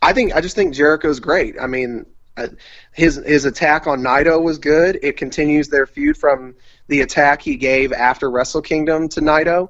[0.02, 1.56] I think I just think Jericho's great.
[1.60, 2.06] I mean,
[2.38, 2.48] uh,
[2.94, 5.00] his his attack on Naito was good.
[5.02, 6.56] It continues their feud from
[6.88, 9.70] the attack he gave after Wrestle Kingdom to Naito.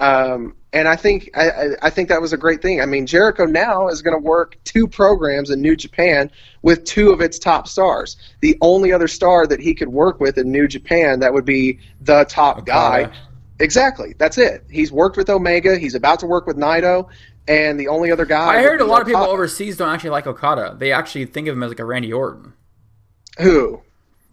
[0.00, 2.80] Um, and I think I, I- I think that was a great thing.
[2.80, 6.30] I mean, Jericho now is going to work two programs in New Japan
[6.62, 8.16] with two of its top stars.
[8.40, 11.78] The only other star that he could work with in New Japan that would be
[12.00, 13.10] the top guy.
[13.60, 14.64] Exactly, that's it.
[14.70, 15.78] He's worked with Omega.
[15.78, 17.06] He's about to work with Naito,
[17.46, 18.56] and the only other guy.
[18.58, 20.74] I heard a be lot of people overseas don't actually like Okada.
[20.78, 22.54] They actually think of him as like a Randy Orton.
[23.38, 23.82] Who?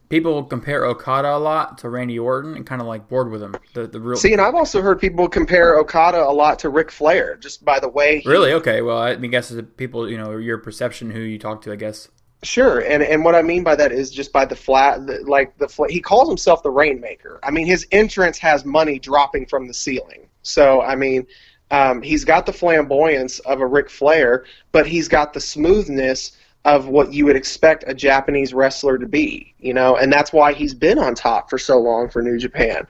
[0.09, 3.55] People compare Okada a lot to Randy Orton and kind of like bored with him.
[3.73, 6.89] The the real See, and I've also heard people compare Okada a lot to Ric
[6.89, 8.19] Flair, just by the way.
[8.19, 8.81] He, really okay.
[8.81, 11.75] Well, I mean, guess it's people, you know, your perception, who you talk to, I
[11.75, 12.09] guess.
[12.41, 15.55] Sure, and and what I mean by that is just by the flat, the, like
[15.57, 17.39] the fla- he calls himself the Rainmaker.
[17.43, 20.27] I mean, his entrance has money dropping from the ceiling.
[20.41, 21.27] So I mean,
[21.69, 26.87] um, he's got the flamboyance of a Ric Flair, but he's got the smoothness of
[26.87, 29.53] what you would expect a Japanese wrestler to be.
[29.59, 32.87] You know, and that's why he's been on top for so long for New Japan.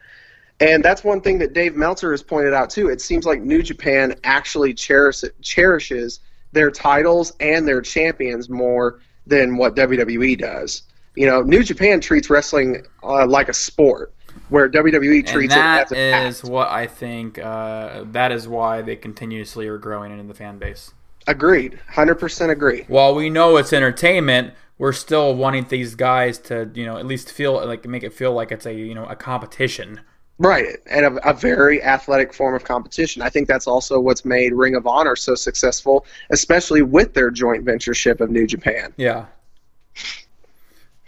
[0.62, 2.90] And that's one thing that Dave Meltzer has pointed out too.
[2.90, 6.20] It seems like New Japan actually cherish, cherishes
[6.52, 10.84] their titles and their champions more than what WWE does.
[11.16, 14.14] You know, New Japan treats wrestling uh, like a sport,
[14.50, 16.50] where WWE And treats that it as a is act.
[16.52, 17.38] what I think.
[17.40, 20.94] Uh, that is why they continuously are growing in the fan base.
[21.28, 22.86] Agreed, hundred percent agree.
[22.88, 27.32] While we know it's entertainment, we're still wanting these guys to, you know, at least
[27.32, 30.02] feel like make it feel like it's a, you know, a competition.
[30.42, 33.22] Right, and a, a very athletic form of competition.
[33.22, 37.66] I think that's also what's made Ring of Honor so successful, especially with their joint
[37.66, 38.94] ventureship of New Japan.
[38.96, 39.26] Yeah.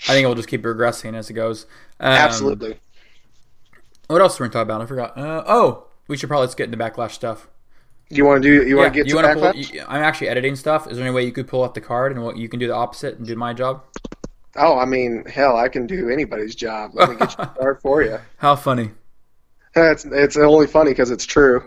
[0.10, 1.66] I think we'll just keep progressing as it goes.
[2.00, 2.78] Um, Absolutely.
[4.08, 4.82] What else are we going to talk about?
[4.82, 5.18] I forgot.
[5.18, 7.48] Uh, oh, we should probably just get into backlash stuff.
[8.12, 8.68] You want to do?
[8.68, 10.88] You want to Yeah, get you to wanna pull, you- I'm actually editing stuff.
[10.90, 12.68] Is there any way you could pull up the card and what you can do
[12.68, 13.84] the opposite and do my job?
[14.58, 16.92] Oh, I mean, hell, I can do anybody's job.
[16.94, 18.20] Let me get you started for you.
[18.38, 18.92] How funny.
[19.76, 21.64] It's it's only funny because it's true.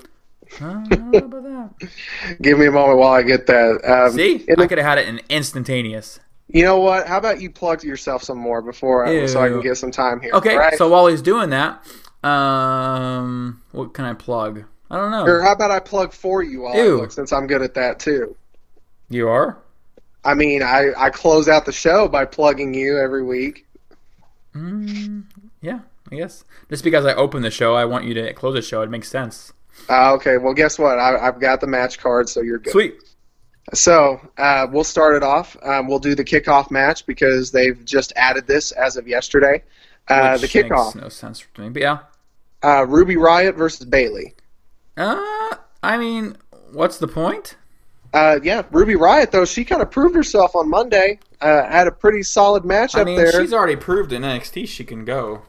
[0.59, 1.71] How about that?
[2.43, 3.81] Give me a moment while I get that.
[3.91, 6.21] Um, See, I could have had it in instantaneous.
[6.49, 7.07] you know what?
[7.07, 10.21] How about you plug yourself some more before I, so I can get some time
[10.21, 10.33] here?
[10.35, 10.77] Okay, right?
[10.77, 11.83] so while he's doing that,
[12.23, 14.65] um, what can I plug?
[14.95, 15.25] I don't know.
[15.27, 17.07] or how about I plug for you I Ew.
[17.11, 18.37] since I'm good at that too.
[19.11, 19.59] You are?
[20.25, 23.67] I mean, I, I close out the show by plugging you every week.
[24.55, 25.25] Mm,
[25.61, 25.81] yeah,
[26.13, 26.45] I guess.
[26.71, 28.83] Just because I open the show, I want you to close the show.
[28.83, 29.53] It makes sense.
[29.91, 31.01] Uh, okay, well, guess what?
[31.01, 32.71] I, I've got the match card, so you're good.
[32.71, 32.95] Sweet.
[33.73, 35.57] So uh, we'll start it off.
[35.63, 39.65] Um, we'll do the kickoff match because they've just added this as of yesterday.
[40.07, 41.71] Uh, the kickoff: makes no sense to me.
[41.71, 41.99] But yeah.
[42.63, 44.35] uh, Ruby Riott versus Bayley.
[44.97, 46.37] Uh, I mean,
[46.73, 47.57] what's the point?
[48.13, 51.19] Uh, yeah, Ruby Riott though she kind of proved herself on Monday.
[51.41, 53.33] Uh, had a pretty solid match I up mean, there.
[53.33, 55.43] she's already proved in NXT she can go.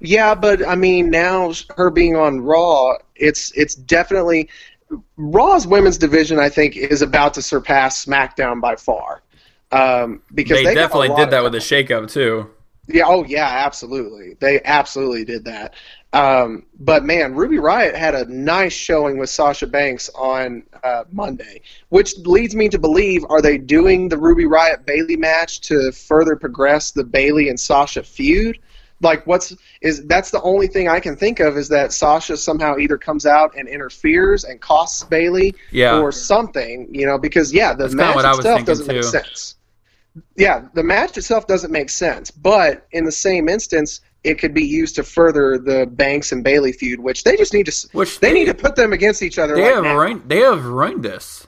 [0.00, 4.48] Yeah, but I mean, now her being on Raw, it's it's definitely
[5.16, 6.38] Raw's women's division.
[6.38, 9.22] I think is about to surpass SmackDown by far.
[9.72, 12.48] Um, because They, they definitely did that with the shakeup too.
[12.88, 14.34] Yeah, oh yeah, absolutely.
[14.38, 15.74] They absolutely did that.
[16.12, 21.62] Um, but man, Ruby Riott had a nice showing with Sasha Banks on uh, Monday,
[21.88, 26.36] which leads me to believe: Are they doing the Ruby Riott Bayley match to further
[26.36, 28.58] progress the Bayley and Sasha feud?
[29.02, 32.78] Like, what's is that's the only thing I can think of is that Sasha somehow
[32.78, 36.00] either comes out and interferes and costs Bayley, Yeah.
[36.00, 37.18] or something, you know?
[37.18, 39.56] Because yeah, the That's match what I was itself doesn't make sense
[40.36, 44.64] yeah, the match itself doesn't make sense, but in the same instance, it could be
[44.64, 47.88] used to further the Banks and Bayley feud, which they just need to.
[47.92, 49.54] Which they they- need to put them against each other.
[49.54, 49.96] They right have now.
[49.96, 50.28] ruined.
[50.28, 51.46] They have ruined this.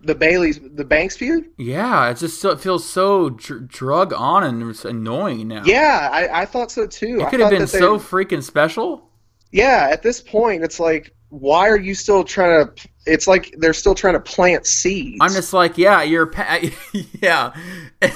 [0.00, 1.46] the Bayley's, the Banks feud.
[1.58, 5.62] Yeah, it just so, it feels so dr- drug on and it's annoying now.
[5.64, 7.18] Yeah, I, I thought so too.
[7.20, 9.10] it could have been so freaking special.
[9.50, 12.88] Yeah, at this point, it's like, why are you still trying to?
[13.06, 15.18] It's like they're still trying to plant seeds.
[15.20, 16.60] I'm just like, yeah, you're, pa-
[17.20, 17.52] yeah.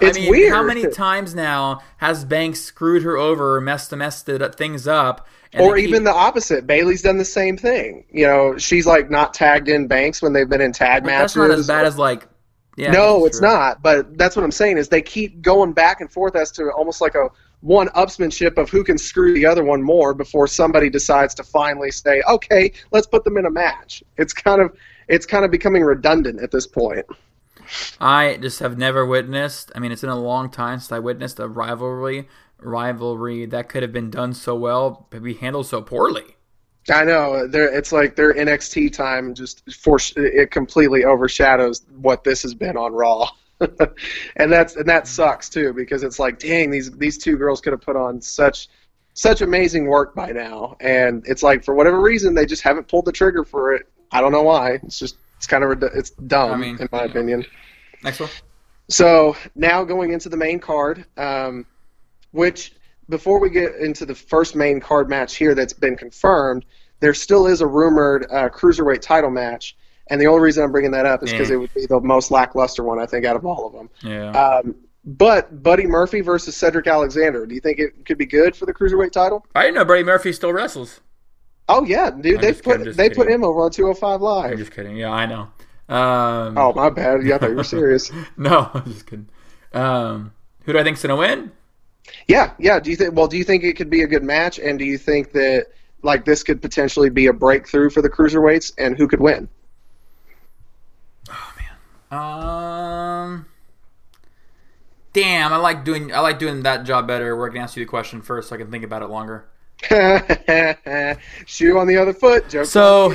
[0.00, 0.52] It's I mean, weird.
[0.52, 5.26] how many times now has Banks screwed her over, messed messed it up, things up,
[5.52, 6.66] and or keep- even the opposite.
[6.66, 8.04] Bayley's done the same thing.
[8.10, 11.34] You know, she's like not tagged in Banks when they've been in tag But matches.
[11.34, 12.26] that's not as bad as like.
[12.76, 13.48] Yeah, no, it's true.
[13.48, 13.82] not.
[13.82, 17.00] But that's what I'm saying is they keep going back and forth as to almost
[17.00, 17.28] like a
[17.60, 22.22] one-upsmanship of who can screw the other one more before somebody decides to finally say,
[22.28, 24.72] "Okay, let's put them in a match." It's kind of
[25.08, 27.04] it's kind of becoming redundant at this point.
[28.00, 29.72] I just have never witnessed.
[29.74, 32.28] I mean, it's been a long time since I witnessed a rivalry
[32.60, 36.36] rivalry that could have been done so well, but be handled so poorly.
[36.90, 37.46] I know.
[37.46, 42.76] They're, it's like their NXT time just for it completely overshadows what this has been
[42.76, 43.28] on Raw.
[44.36, 45.06] and that's and that mm-hmm.
[45.06, 48.68] sucks too because it's like dang these these two girls could have put on such
[49.14, 53.04] such amazing work by now and it's like for whatever reason they just haven't pulled
[53.04, 53.88] the trigger for it.
[54.12, 54.74] I don't know why.
[54.84, 57.10] It's just it's kind of it's dumb I mean, in my yeah.
[57.10, 57.46] opinion.
[58.02, 58.28] Next one.
[58.88, 61.64] So now going into the main card, um,
[62.32, 62.72] which
[63.08, 66.64] before we get into the first main card match here that's been confirmed,
[67.00, 69.76] there still is a rumored uh, cruiserweight title match,
[70.10, 71.56] and the only reason I'm bringing that up is because Yeah.
[71.56, 73.90] it would be the most lackluster one I think out of all of them.
[74.02, 74.30] Yeah.
[74.32, 74.74] Um,
[75.04, 78.74] but Buddy Murphy versus Cedric Alexander, do you think it could be good for the
[78.74, 79.46] cruiserweight title?
[79.54, 81.00] I didn't know Buddy Murphy still wrestles.
[81.68, 84.52] Oh yeah, dude, I'm they just put kidding, they put him over on 205 live.
[84.52, 84.96] I'm just kidding.
[84.96, 85.50] Yeah, I know.
[85.94, 88.10] Um, Oh my bad, yeah, I thought you were serious.
[88.36, 89.28] no, I'm just kidding.
[89.72, 90.32] Um,
[90.64, 91.52] who do I think's gonna win?
[92.26, 92.80] Yeah, yeah.
[92.80, 93.14] Do you think?
[93.14, 94.58] Well, do you think it could be a good match?
[94.58, 95.66] And do you think that
[96.02, 98.72] like this could potentially be a breakthrough for the cruiserweights?
[98.78, 99.48] And who could win?
[101.30, 101.54] Oh
[102.10, 102.18] man.
[102.20, 103.46] Um,
[105.12, 107.36] damn, I like doing I like doing that job better.
[107.36, 109.46] Where I can ask you the question first, so I can think about it longer.
[111.46, 112.48] Shoe on the other foot.
[112.48, 112.66] Joke.
[112.66, 113.14] So,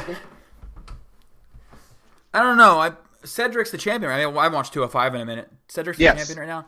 [2.34, 2.80] I don't know.
[2.80, 4.10] I Cedric's the champion.
[4.12, 4.24] Right?
[4.24, 5.50] I mean, I watched 205 in a minute.
[5.68, 6.18] Cedric's the Yes.
[6.28, 6.68] champion right now.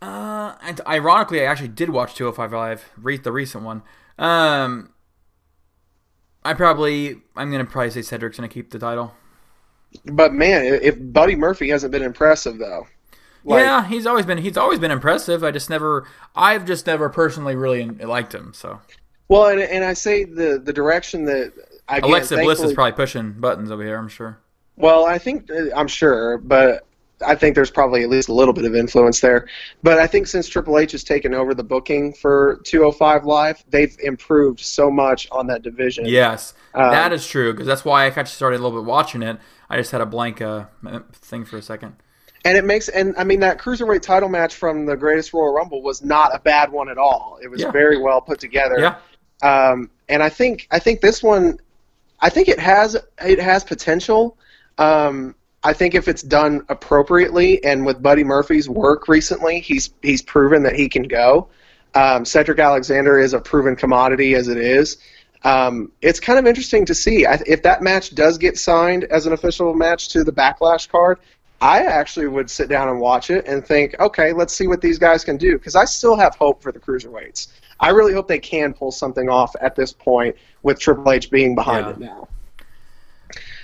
[0.00, 3.82] Uh, and ironically, I actually did watch 205 live, re- the recent one.
[4.18, 4.92] Um,
[6.44, 9.14] I probably, I'm gonna probably say Cedric's gonna keep the title.
[10.04, 12.86] but man, if Buddy Murphy hasn't been impressive though.
[13.44, 15.42] Like, yeah, he's always been he's always been impressive.
[15.44, 18.52] I just never, I've just never personally really liked him.
[18.54, 18.80] So
[19.28, 21.52] Well, and, and I say the the direction that
[21.88, 23.96] again, Alexa Bliss is probably pushing buttons over here.
[23.96, 24.38] I'm sure.
[24.76, 26.86] Well, I think uh, I'm sure, but
[27.26, 29.48] I think there's probably at least a little bit of influence there.
[29.82, 33.96] But I think since Triple H has taken over the booking for 205 Live, they've
[34.00, 36.06] improved so much on that division.
[36.06, 39.22] Yes, Um, that is true because that's why I actually started a little bit watching
[39.22, 39.38] it.
[39.68, 40.66] I just had a blank uh,
[41.12, 41.96] thing for a second.
[42.44, 45.82] And it makes and I mean that cruiserweight title match from the Greatest Royal Rumble
[45.82, 47.38] was not a bad one at all.
[47.42, 47.70] It was Yeah.
[47.70, 48.78] very well put together.
[48.78, 48.96] Yeah,
[49.42, 51.58] Um, and I think I think this one,
[52.20, 54.36] I think it has it has potential.
[54.78, 60.22] Um, I think if it's done appropriately and with Buddy Murphy's work recently, he's he's
[60.22, 61.48] proven that he can go.
[61.94, 64.98] Um, Cedric Alexander is a proven commodity as it is.
[65.44, 69.26] Um, it's kind of interesting to see I, if that match does get signed as
[69.26, 71.18] an official match to the Backlash card.
[71.60, 74.98] I actually would sit down and watch it and think, okay, let's see what these
[74.98, 77.48] guys can do because I still have hope for the cruiserweights.
[77.80, 81.54] I really hope they can pull something off at this point with Triple H being
[81.54, 81.92] behind Yeah.
[81.92, 82.28] it now.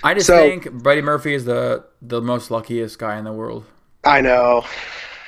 [0.03, 3.63] I just So- think Buddy Murphy is the the most luckiest guy in the world.
[4.03, 4.63] I know,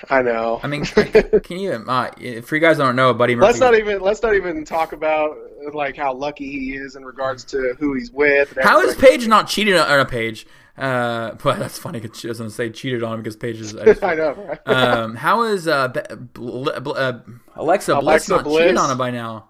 [0.10, 0.60] I know.
[0.64, 1.72] I mean, can you?
[1.72, 3.48] Uh, for you guys don't know, Buddy Murphy.
[3.48, 5.36] let's not even let's not even talk about
[5.74, 8.58] like how lucky he is in regards to who he's with.
[8.62, 8.96] How is.
[8.96, 10.46] Paige not cheated on a Paige?
[10.78, 13.76] Uh, but that's funny because she doesn't say cheated on him because Paige is.
[13.76, 14.34] I just- I know.
[14.34, 14.60] Right?
[14.68, 17.20] um, how is uh, Bl- Bl- uh,
[17.56, 18.62] Alexa, Bliss Alexa not Bliss?
[18.62, 19.50] cheated on him by now?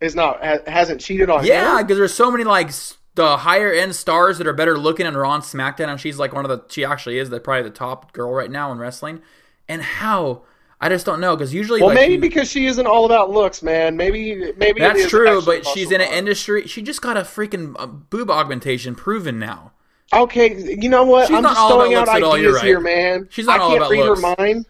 [0.00, 2.70] is not ha- hasn't cheated on Yeah, because there's so many like
[3.14, 6.32] the higher end stars that are better looking and are on SmackDown, and she's like
[6.32, 6.64] one of the.
[6.72, 9.20] She actually is the probably the top girl right now in wrestling.
[9.68, 10.42] And how?
[10.80, 13.62] I just don't know because usually Well, like, maybe because she isn't all about looks,
[13.62, 13.96] man.
[13.96, 16.66] Maybe maybe that's true, but she's in an industry.
[16.66, 19.72] She just got a freaking uh, boob augmentation proven now.
[20.12, 21.28] Okay, you know what?
[21.28, 22.64] She's I'm just throwing out at all, ideas right.
[22.64, 23.26] here, man.
[23.30, 24.22] She's not I all can't about read looks.
[24.22, 24.66] her mind.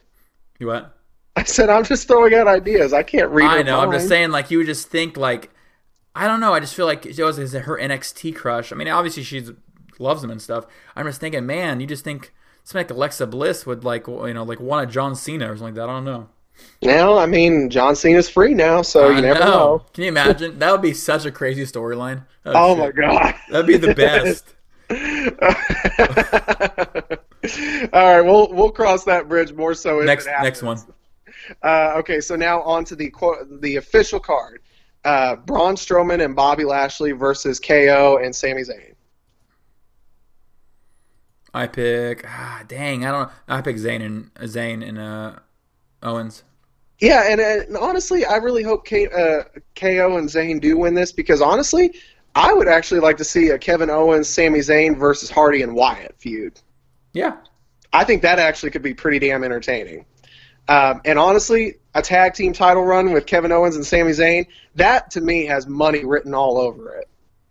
[0.58, 0.96] You what?
[1.34, 2.92] I said I'm just throwing out ideas.
[2.92, 3.46] I can't read.
[3.46, 3.80] I know.
[3.80, 5.50] I'm just saying, like you would just think, like
[6.14, 6.54] I don't know.
[6.54, 8.72] I just feel like it was her NXT crush.
[8.72, 9.44] I mean, obviously she
[9.98, 10.66] loves him and stuff.
[10.94, 12.32] I'm just thinking, man, you just think
[12.66, 15.66] something like Alexa Bliss would like, you know, like want a John Cena or something
[15.66, 15.88] like that.
[15.88, 16.28] I don't know.
[16.82, 19.46] Now, I mean, John Cena's free now, so I you never know.
[19.46, 19.84] know.
[19.94, 20.58] Can you imagine?
[20.58, 22.24] that would be such a crazy storyline.
[22.44, 23.34] Oh my god.
[23.50, 24.54] That'd be the best.
[27.92, 30.78] All right, we'll we'll cross that bridge more so if next, next one.
[31.62, 33.12] Uh, okay, so now on to the
[33.60, 34.62] the official card:
[35.04, 38.95] uh, Braun Strowman and Bobby Lashley versus KO and Sami Zayn.
[41.56, 42.22] I pick.
[42.28, 43.30] Ah, dang, I don't.
[43.48, 45.36] I pick Zayn and Zayn and uh,
[46.02, 46.44] Owens.
[46.98, 51.12] Yeah, and, and honestly, I really hope K, uh, KO and Zayn do win this
[51.12, 51.94] because honestly,
[52.34, 56.14] I would actually like to see a Kevin Owens, Sami Zayn versus Hardy and Wyatt
[56.18, 56.60] feud.
[57.14, 57.38] Yeah,
[57.90, 60.04] I think that actually could be pretty damn entertaining.
[60.68, 65.10] Um, and honestly, a tag team title run with Kevin Owens and Sami Zayn, that
[65.12, 67.08] to me has money written all over it.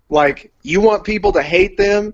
[0.10, 2.14] Like, you want people to hate them,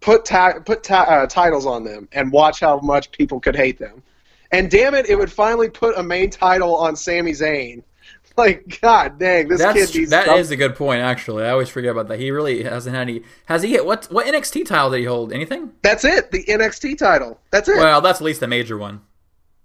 [0.00, 3.78] put ti- put ti- uh, titles on them, and watch how much people could hate
[3.78, 4.02] them.
[4.50, 7.82] And damn it, it would finally put a main title on Sami Zayn.
[8.36, 11.00] Like, god dang, this that's kid needs that is a good point.
[11.00, 12.20] Actually, I always forget about that.
[12.20, 13.22] He really hasn't had any.
[13.46, 14.04] Has he hit what?
[14.12, 15.32] What NXT title did he hold?
[15.32, 15.72] Anything?
[15.82, 17.40] That's it, the NXT title.
[17.50, 17.78] That's it.
[17.78, 19.00] Well, that's at least a major one.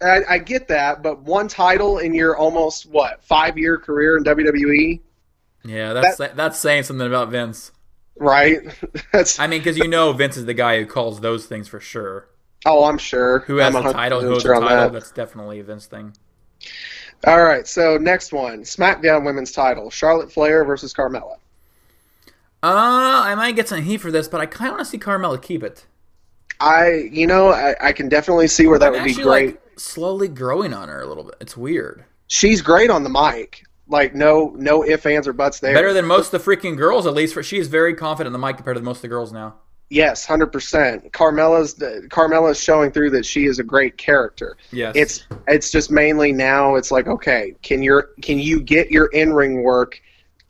[0.02, 4.24] I, I get that, but one title in your almost what five year career in
[4.24, 5.00] WWE,
[5.64, 7.70] Yeah, that's that's saying something about Vince.
[8.18, 8.60] Right?
[9.12, 11.80] That's I mean, because you know Vince is the guy who calls those things for
[11.80, 12.28] sure.
[12.66, 13.40] oh, I'm sure.
[13.40, 14.20] Who has I'm the title?
[14.22, 14.90] Who has the sure on title?
[14.90, 14.92] that.
[14.92, 16.14] That's definitely a Vince thing.
[17.26, 21.36] All right, so next one, SmackDown Women's Title: Charlotte Flair versus Carmella.
[22.62, 24.98] Uh, I might get some heat for this, but I kind of want to see
[24.98, 25.86] Carmella keep it.
[26.60, 29.56] I, you know, I, I can definitely see where that I'm would be great.
[29.56, 31.34] like slowly growing on her a little bit.
[31.40, 32.04] It's weird.
[32.26, 33.64] She's great on the mic.
[33.86, 35.74] Like no, no ifs, ands, or buts there.
[35.74, 37.34] Better than most of the freaking girls, at least.
[37.34, 39.56] For she's very confident in the mic compared to most of the girls now.
[39.90, 41.12] yes, hundred percent.
[41.12, 44.56] Carmella's Carmella's showing through that she is a great character.
[44.72, 44.94] Yes.
[44.96, 49.34] It's it's just mainly now it's like okay, can your can you get your in
[49.34, 50.00] ring work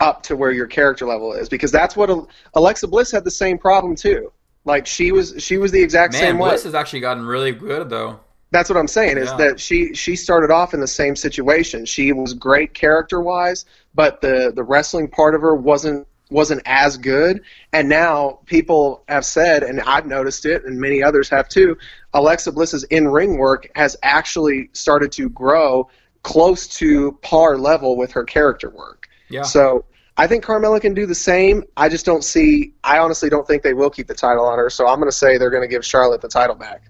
[0.00, 1.48] up to where your character level is?
[1.48, 2.10] Because that's what
[2.54, 4.32] Alexa Bliss had the same problem too.
[4.64, 6.50] Like she was she was the exact Man, same way.
[6.50, 8.20] Bliss has actually gotten really good though.
[8.54, 9.36] That's what I'm saying is Yeah.
[9.38, 11.84] that she she started off in the same situation.
[11.84, 13.64] She was great character wise,
[13.96, 17.40] but the the wrestling part of her wasn't wasn't as good.
[17.72, 21.76] And now people have said, and I've noticed it, and many others have too.
[22.14, 25.88] Alexa Bliss's in ring work has actually started to grow
[26.22, 29.08] close to par level with her character work.
[29.28, 29.42] Yeah.
[29.42, 29.84] So
[30.16, 31.64] I think Carmella can do the same.
[31.76, 32.72] I just don't see.
[32.84, 34.70] I honestly don't think they will keep the title on her.
[34.70, 36.84] So I'm going to say they're going to give Charlotte the title back.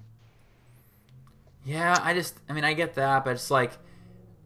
[1.64, 3.72] Yeah, I just, I mean, I get that, but it's like,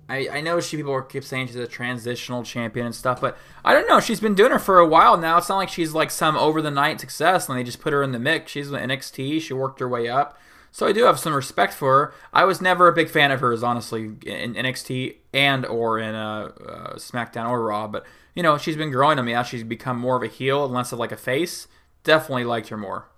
[0.08, 3.74] I, I know she people keep saying she's a transitional champion and stuff, but I
[3.74, 4.00] don't know.
[4.00, 5.36] She's been doing it for a while now.
[5.36, 8.02] It's not like she's like some over the night success and they just put her
[8.02, 8.52] in the mix.
[8.52, 9.42] She's with NXT.
[9.42, 10.38] She worked her way up.
[10.70, 12.14] So I do have some respect for her.
[12.32, 16.52] I was never a big fan of hers, honestly, in NXT and or in uh,
[16.66, 17.86] uh, SmackDown or Raw.
[17.86, 20.64] But you know, she's been growing on me as she's become more of a heel
[20.64, 21.68] and less of like a face.
[22.04, 23.08] Definitely liked her more.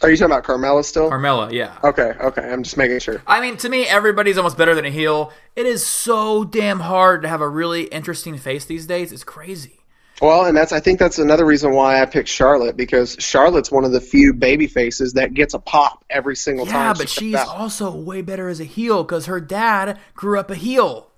[0.00, 1.10] Are you talking about Carmella still?
[1.10, 1.78] Carmella, yeah.
[1.84, 2.42] okay, okay.
[2.42, 3.22] I'm just making sure.
[3.26, 5.32] I mean, to me, everybody's almost better than a heel.
[5.54, 9.12] It is so damn hard to have a really interesting face these days.
[9.12, 9.82] It's crazy.
[10.20, 13.84] Well, and that's I think that's another reason why I picked Charlotte because Charlotte's one
[13.84, 16.74] of the few baby faces that gets a pop every single time.
[16.74, 17.48] Yeah, but comes she's out.
[17.48, 21.10] also way better as a heel because her dad grew up a heel.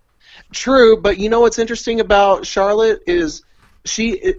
[0.53, 3.43] True, but you know what's interesting about Charlotte is
[3.85, 4.35] she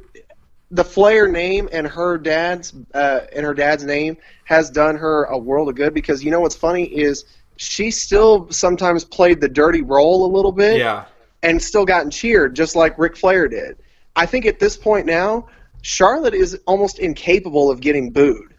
[0.72, 5.38] the Flair name and her dad's uh, and her dad's name has done her a
[5.38, 7.26] world of good because you know what's funny is
[7.58, 11.06] she still sometimes played the dirty role a little bit yeah,
[11.44, 13.78] and still gotten cheered just like Ric Flair did.
[14.16, 15.48] I think at this point now,
[15.82, 18.56] Charlotte is almost incapable of getting booed.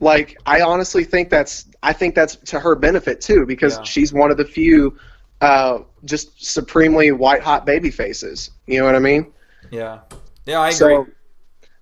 [0.00, 3.82] Like I honestly think that's I think that's to her benefit too because Yeah.
[3.84, 4.96] she's one of the few
[5.40, 8.50] uh, just supremely white hot baby faces.
[8.66, 9.32] You know what I mean?
[9.70, 10.00] Yeah.
[10.46, 10.76] Yeah, I agree.
[10.76, 11.06] So,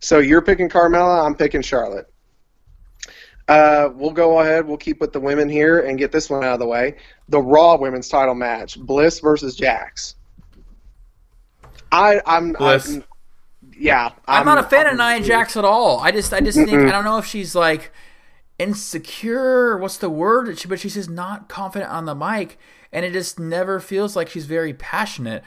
[0.01, 1.24] so you're picking Carmella.
[1.24, 2.12] I'm picking Charlotte.
[3.49, 4.66] Uh, we'll go ahead.
[4.66, 6.96] We'll keep with the women here and get this one out of the way.
[7.30, 10.16] The Raw Women's Title match: Bliss versus Jax.
[11.90, 12.53] I, I'm.
[12.53, 12.94] Bliss.
[12.94, 13.05] I'm
[13.80, 16.01] yeah, I'm, not a fan of I'm- Nia Jax at all.
[16.01, 17.92] I just, I just think I don't know if she's like
[18.59, 19.78] insecure.
[19.78, 20.59] What's the word?
[20.68, 22.59] But she's just not confident on the mic,
[22.92, 25.42] and it just never feels like she's very passionate.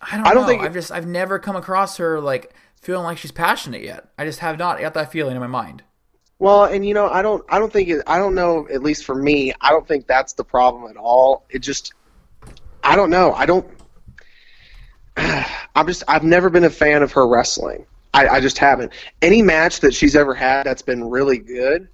[0.00, 0.48] I don't, I don't know.
[0.48, 2.54] think- I've just, I've never come across her like
[2.84, 4.10] feeling like she's passionate yet.
[4.18, 5.82] I just have not got that feeling in my mind.
[6.38, 8.68] Well, and you know, I don't, I don't think, it, I don't know.
[8.72, 11.44] At least for me, I don't think that's the problem at all.
[11.48, 11.94] It just,
[12.82, 13.32] I don't know.
[13.32, 13.66] I don't.
[15.16, 17.86] I'm just, I've never been a fan of her wrestling.
[18.12, 18.92] I, I just haven't.
[19.22, 21.88] Any match that she's ever had that's been really good,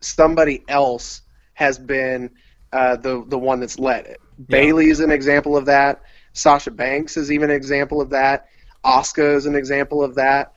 [0.00, 1.22] somebody else
[1.54, 2.30] has been
[2.72, 4.20] uh, the the one that's led it.
[4.48, 6.02] Bayley is an example of that.
[6.32, 8.48] Sasha Banks is even an example of that.
[8.84, 10.54] Asuka is an example of that.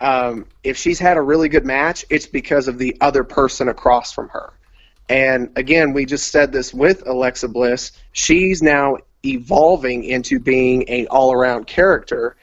[0.00, 4.12] Um, if she's had a really good match, it's because of the other person across
[4.12, 4.52] from her.
[5.08, 7.92] And again, we just said this with Alexa Bliss.
[8.12, 12.36] She's now evolving into being an all-around character.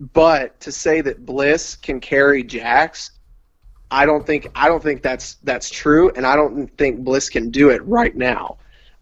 [0.00, 3.10] But to say that Bliss can carry Jax,
[3.90, 7.50] I don't think I don't think that's that's true, and I don't think Bliss can
[7.50, 8.56] do it right now.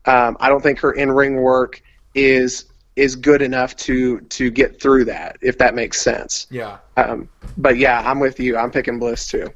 [0.05, 1.81] Um, I don't think her in-ring work
[2.15, 2.65] is
[3.01, 6.47] is good enough to to get through that, if that makes sense.
[6.51, 6.79] Yeah.
[6.97, 8.57] Um, but yeah, I'm with you.
[8.57, 9.49] I'm picking Bliss too.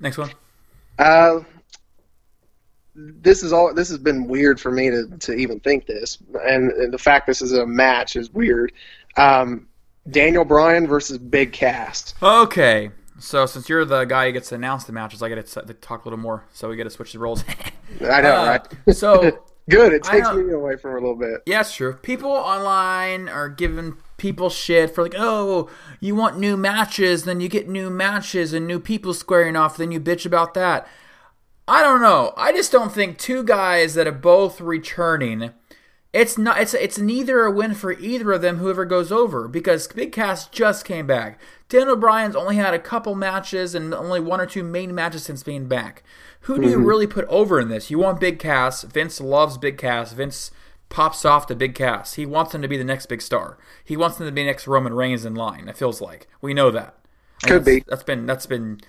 [0.00, 0.30] Next one.
[0.98, 1.40] Uh,
[2.94, 3.72] this is all.
[3.72, 7.26] This has been weird for me to, to even think this, and, and the fact
[7.26, 8.72] this is a match is weird.
[9.16, 9.68] Um,
[10.10, 12.14] Daniel Bryan versus Big Cass.
[12.22, 12.90] Okay.
[13.20, 16.04] So since you're the guy who gets to announce the matches, I get to talk
[16.04, 16.44] a little more.
[16.52, 17.44] So we get to switch the roles.
[18.00, 18.96] I know, Uh, right?
[18.96, 19.92] so Good.
[19.92, 21.42] It takes me away from a little bit.
[21.46, 21.94] Yeah, it's true.
[21.94, 27.48] People online are giving people shit for like, oh, you want new matches, then you
[27.48, 30.86] get new matches and new people squaring off, then you bitch about that.
[31.68, 32.32] I don't know.
[32.36, 35.52] I just don't think two guys that are both returning.
[36.12, 36.60] It's not.
[36.60, 38.58] It's it's neither a win for either of them.
[38.58, 41.40] Whoever goes over, because Big Cass just came back.
[41.70, 45.42] Daniel Bryan's only had a couple matches and only one or two main matches since
[45.42, 46.02] being back.
[46.42, 46.84] Who do you mm-hmm.
[46.84, 47.90] really put over in this?
[47.90, 48.82] You want Big Cass.
[48.82, 50.12] Vince loves Big Cass.
[50.12, 50.50] Vince
[50.88, 52.14] pops off to Big Cass.
[52.14, 53.58] He wants him to be the next big star.
[53.84, 55.68] He wants him to be next Roman Reigns in line.
[55.68, 56.98] It feels like we know that.
[57.42, 57.84] And Could that's- be.
[57.88, 58.80] That's been that's been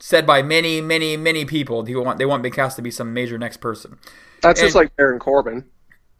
[0.00, 1.82] said by many, many, many people.
[1.82, 3.98] They want they want Big Cass to be some major next person.
[4.40, 5.66] That's just like Baron Corbin.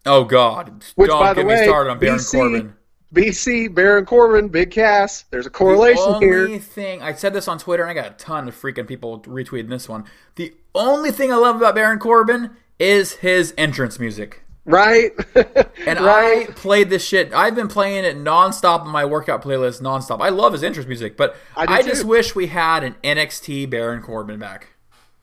[0.05, 0.83] Oh God!
[0.95, 2.75] Which, Don't by get the me way, started on Baron BC Corbin.
[3.13, 5.25] BC, Baron Corbin, Big Cass.
[5.29, 6.43] There's a correlation the here.
[6.45, 9.19] only thing I said this on Twitter, and I got a ton of freaking people
[9.21, 10.05] retweeting this one.
[10.35, 14.41] The only thing I love about Baron Corbin is his entrance music.
[14.65, 15.11] Right?
[15.85, 16.49] And right?
[16.49, 17.33] I played this shit.
[17.33, 20.21] I've been playing it nonstop on my workout playlist, nonstop.
[20.21, 24.01] I love his entrance music, but I I, just wish we had an NXT Baron
[24.01, 24.69] Corbin back.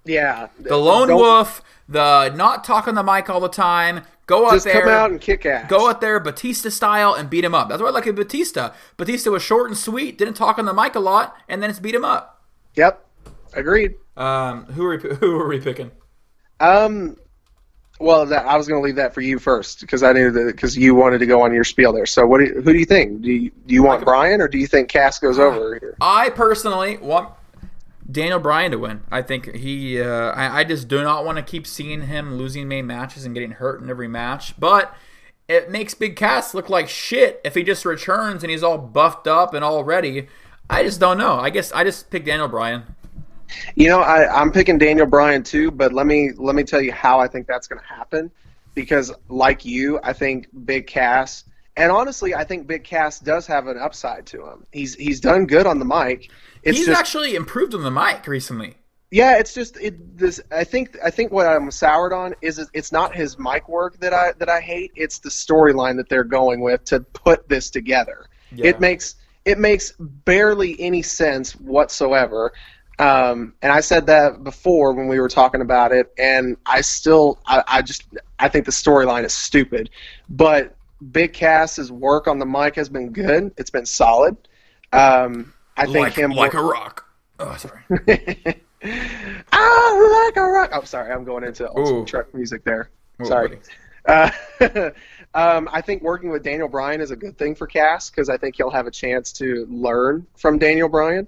[0.05, 0.49] yeah.
[0.59, 4.03] The lone Don't- wolf, the not talk on the mic all the time.
[4.31, 5.69] Go out Just there, come out and kick ass.
[5.69, 7.69] go out there Batista style and beat him up.
[7.69, 8.73] That's what I like at Batista.
[8.97, 11.81] Batista was short and sweet, didn't talk on the mic a lot, and then it's
[11.81, 12.41] beat him up.
[12.77, 13.05] Yep.
[13.55, 13.97] Agreed.
[14.17, 15.91] Um, who are we, who are we picking?
[16.61, 17.17] Um,
[17.99, 20.47] well, that, I was going to leave that for you first because I knew that
[20.47, 22.07] because you wanted to go on your spiel there.
[22.07, 22.39] So, what?
[22.39, 23.23] Do you, who do you think?
[23.23, 25.97] Do you, do you want Bryan or do you think Cass goes over here?
[26.01, 27.31] I personally want
[28.11, 29.03] Daniel Bryan to win.
[29.11, 30.01] I think he.
[30.01, 33.35] Uh, I, I just do not want to keep seeing him losing main matches and
[33.35, 34.59] getting hurt in every match.
[34.59, 34.95] But
[35.49, 39.27] it makes Big Cass look like shit if he just returns and he's all buffed
[39.27, 40.29] up and all ready.
[40.69, 41.35] I just don't know.
[41.35, 42.85] I guess I just picked Daniel Bryan.
[43.75, 46.93] You know, I, I'm picking Daniel Bryan too, but let me let me tell you
[46.93, 48.31] how I think that's going to happen.
[48.75, 51.43] Because, like you, I think Big Cass,
[51.77, 54.65] and honestly, I think Big Cass does have an upside to him.
[54.71, 56.31] He's he's done good on the mic.
[56.63, 58.77] It's he's just, actually improved on the mic recently.
[59.11, 60.19] yeah, it's just it.
[60.19, 63.99] This I think I think what I'm soured on is it's not his mic work
[64.01, 64.93] that I that I hate.
[64.95, 68.27] It's the storyline that they're going with to put this together.
[68.53, 68.67] Yeah.
[68.67, 72.53] It makes it makes barely any sense whatsoever.
[72.99, 77.39] Um, and I said that before when we were talking about it, and I still,
[77.47, 78.05] I, I just,
[78.39, 79.89] I think the storyline is stupid.
[80.29, 80.77] But
[81.11, 83.55] Big Cass's work on the mic has been good.
[83.57, 84.37] It's been solid.
[84.93, 87.07] Um, I think like, him like a rock.
[87.39, 87.81] Oh, sorry.
[89.53, 90.71] ah, like a rock.
[90.73, 92.91] Oh, sorry, I'm going into old truck music there.
[93.23, 93.59] Ooh, sorry.
[94.07, 94.31] Uh,
[95.35, 98.37] um, I think working with Daniel Bryan is a good thing for Cass because I
[98.37, 101.27] think he'll have a chance to learn from Daniel Bryan.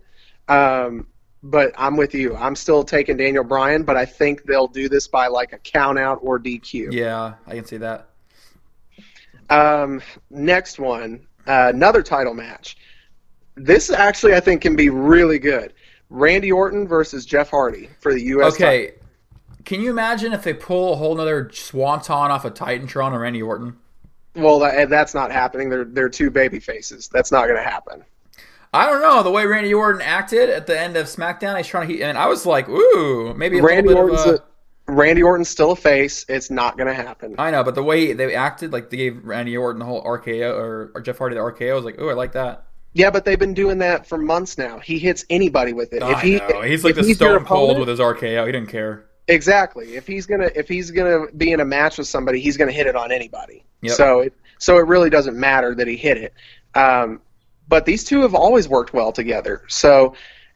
[0.49, 1.07] Um,
[1.43, 2.37] but I'm with you.
[2.37, 5.99] I'm still taking Daniel Bryan, but I think they'll do this by like a count
[5.99, 6.93] out or DQ.
[6.93, 8.09] Yeah, I can see that.
[9.51, 12.77] Um, next one, uh, another title match.
[13.55, 15.75] This actually I think can be really good.
[16.11, 18.57] Randy Orton versus Jeff Hardy for the U.S.
[18.57, 18.69] title.
[18.69, 18.95] Okay,
[19.65, 23.43] can you imagine if they pull a whole nother swanton off of Titantron or Randy
[23.43, 23.77] Orton?
[24.35, 25.69] Well, that, eh, that's not happening.
[25.69, 27.09] They're they're two baby faces.
[27.09, 28.05] That's not going to happen.
[28.75, 31.59] I don't know the way Randy Orton acted at the end of SmackDown.
[31.59, 34.41] He's trying to, and I was like, ooh, maybe a Randy little bit Orton's of
[34.89, 34.93] a.
[34.93, 36.25] a, Randy Orton's still a face.
[36.29, 37.35] It's not going to happen.
[37.39, 40.55] I know, but the way they acted, like they gave Randy Orton the whole RKO
[40.55, 42.65] or, or Jeff Hardy the RKO, I was like, ooh, I like that.
[42.95, 44.79] Yeah, but they've been doing that for months now.
[44.79, 46.03] He hits anybody with it.
[46.03, 46.61] I if he, know.
[46.61, 48.47] He's like the your Stone Cold with his RKO.
[48.47, 49.07] He didn't care.
[49.29, 49.95] Exactly.
[49.95, 52.87] If he's gonna if he's gonna be in a match with somebody, he's gonna hit
[52.87, 53.65] it on anybody.
[53.81, 53.95] Yep.
[53.95, 56.35] So it so it really doesn't matter that he hit it.
[56.75, 57.21] Um,
[57.69, 59.63] but these two have always worked well together.
[59.69, 60.15] So,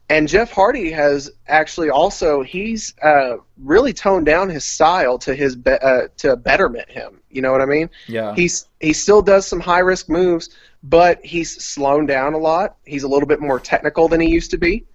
[0.09, 5.55] and Jeff Hardy has actually also he's uh, really toned down his style to his
[5.55, 7.21] be- uh, to betterment him.
[7.29, 7.89] You know what I mean?
[8.07, 8.33] Yeah.
[8.35, 10.49] He's he still does some high risk moves,
[10.83, 12.77] but he's slowed down a lot.
[12.85, 14.85] He's a little bit more technical than he used to be.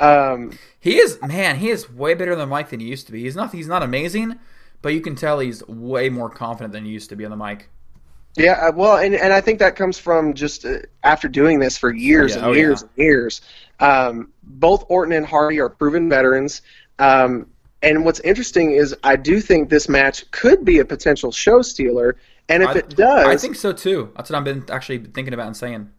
[0.00, 1.56] Um, He is man.
[1.56, 3.22] He is way better than Mike than he used to be.
[3.22, 3.52] He's not.
[3.52, 4.36] He's not amazing,
[4.82, 7.36] but you can tell he's way more confident than he used to be on the
[7.36, 7.68] mic.
[8.36, 11.76] Yeah, uh, well, and, and I think that comes from just uh, after doing this
[11.76, 12.88] for years Yeah, and oh, years yeah.
[12.88, 13.40] and years.
[13.80, 16.62] Um, both Orton and Hardy are proven veterans.
[16.98, 17.46] Um,
[17.82, 22.16] and what's interesting is I do think this match could be a potential show stealer.
[22.48, 24.10] And if I, it does, I think so too.
[24.16, 25.90] That's what I've been actually thinking about and saying.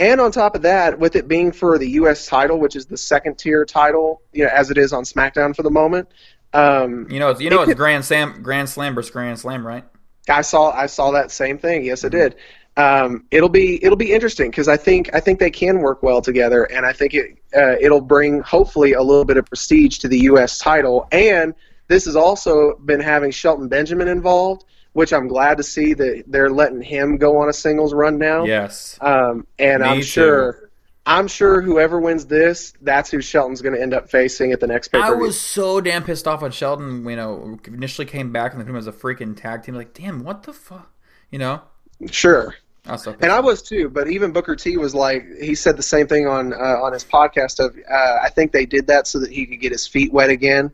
[0.00, 2.26] and on top of that, with it being for the U.S.
[2.26, 5.62] title, which is the second tier title, you know, as it is on SmackDown for
[5.62, 6.08] the moment,
[6.54, 9.38] um, You know, it's, you know, It it's could- Grand Slam, Grand Slam versus Grand
[9.38, 9.84] Slam, right?
[10.28, 11.84] I saw I saw that same thing.
[11.84, 12.16] Yes, Mm-hmm.
[12.16, 12.36] I did.
[12.76, 16.20] Um, it'll be it'll be interesting because I think I think they can work well
[16.20, 20.08] together, and I think it uh, it'll bring hopefully a little bit of prestige to
[20.08, 20.58] the U.S.
[20.58, 21.08] title.
[21.10, 21.54] And
[21.88, 26.50] this has also been having Shelton Benjamin involved, which I'm glad to see that they're
[26.50, 28.44] letting him go on a singles run now.
[28.44, 28.98] Yes.
[29.00, 30.02] Um, and Me I'm too.
[30.02, 30.66] sure
[31.06, 34.66] I'm sure whoever wins this, that's who Shelton's going to end up facing at the
[34.66, 38.52] next pay I was so damn pissed off when Shelton, you know, initially came back
[38.52, 39.76] and they put him as a freaking tag team.
[39.76, 40.92] Like, damn, what the fuck?
[41.30, 41.62] You know?
[42.10, 42.56] Sure.
[42.86, 45.54] I was so pissed And I was too, but even Booker T was like, he
[45.54, 47.58] said the same thing on uh, on his podcast.
[47.64, 50.30] Of uh, I think they did that so that he could get his feet wet
[50.30, 50.72] again,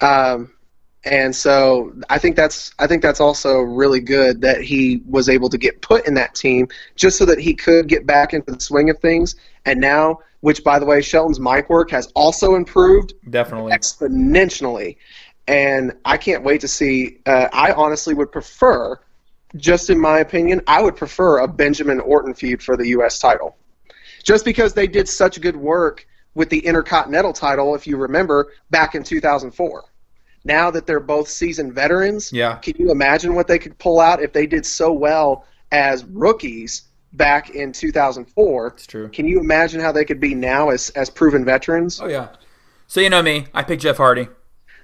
[0.00, 0.52] um,
[1.04, 5.48] and so I think that's I think that's also really good that he was able
[5.48, 8.60] to get put in that team just so that he could get back into the
[8.60, 9.36] swing of things.
[9.64, 13.72] And now, which by the way, Shelton's mic work has also improved definitely.
[13.72, 14.96] exponentially,
[15.46, 17.18] and I can't wait to see.
[17.26, 18.98] Uh, I honestly would prefer,
[19.56, 23.18] just in my opinion, I would prefer a Benjamin Orton feud for the U.S.
[23.18, 23.56] title,
[24.22, 28.94] just because they did such good work with the Intercontinental title, if you remember, back
[28.94, 29.84] in 2004.
[30.44, 32.56] Now that they're both seasoned veterans, Yeah.
[32.56, 36.82] can you imagine what they could pull out if they did so well as rookies
[37.14, 38.66] back in 2004?
[38.68, 39.08] It's true.
[39.08, 42.00] Can you imagine how they could be now as as proven veterans?
[42.00, 42.28] Oh, yeah.
[42.86, 43.46] So, you know me.
[43.52, 44.28] I picked Jeff Hardy.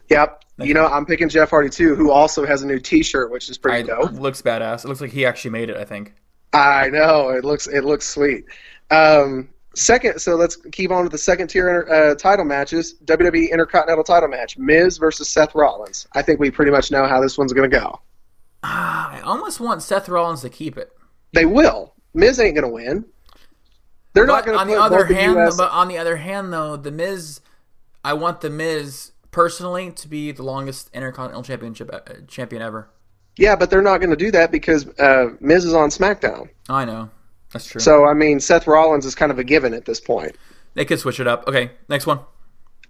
[0.08, 0.44] Yep.
[0.58, 3.58] You know, I'm picking Jeff Hardy too, who also has a new T-shirt, which is
[3.58, 4.12] I, pretty dope.
[4.12, 4.84] looks badass.
[4.84, 6.14] It looks like he actually made it, I think.
[6.52, 8.44] I know it looks it looks sweet.
[8.90, 12.94] Um, second, so let's keep on with the second tier uh, title matches.
[13.04, 16.06] WWE Intercontinental Title match: Miz versus Seth Rollins.
[16.12, 18.00] I think we pretty much know how this one's going to go.
[18.62, 20.92] I almost want Seth Rollins to keep it.
[21.32, 21.94] They will.
[22.14, 23.04] Miz ain't going to win.
[24.12, 26.52] They're not going to on the other the hand, US but on the other hand,
[26.52, 27.40] though, the Miz,
[28.04, 32.88] I want the Miz personally to be the longest Intercontinental Championship uh, champion ever.
[33.36, 36.48] Yeah, but they're not going to do that because uh, Miz is on SmackDown.
[36.68, 37.10] I know.
[37.52, 37.80] That's true.
[37.80, 40.36] So I mean, Seth Rollins is kind of a given at this point.
[40.74, 41.48] they could switch it up.
[41.48, 42.20] Okay, next one.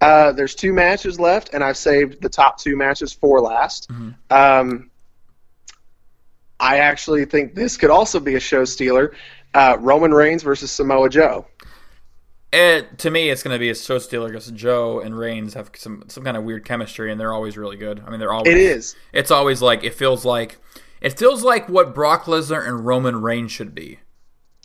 [0.02, 3.90] Uh, there's two matches left, and I've saved the top two matches for last.
[4.30, 4.90] Um,
[6.60, 9.14] I actually think this could also be a show stealer.
[9.54, 11.46] Uh, Roman Reigns versus Samoa Joe.
[12.54, 15.70] It, to me, it's going to be a show stealer because Joe and Reigns have
[15.74, 18.00] some some kind of weird chemistry, and they're always really good.
[18.06, 18.54] I mean, they're always.
[18.54, 18.94] It is.
[19.12, 20.58] It's always like it feels like
[21.00, 23.98] it feels like what Brock Lesnar and Roman Reigns should be.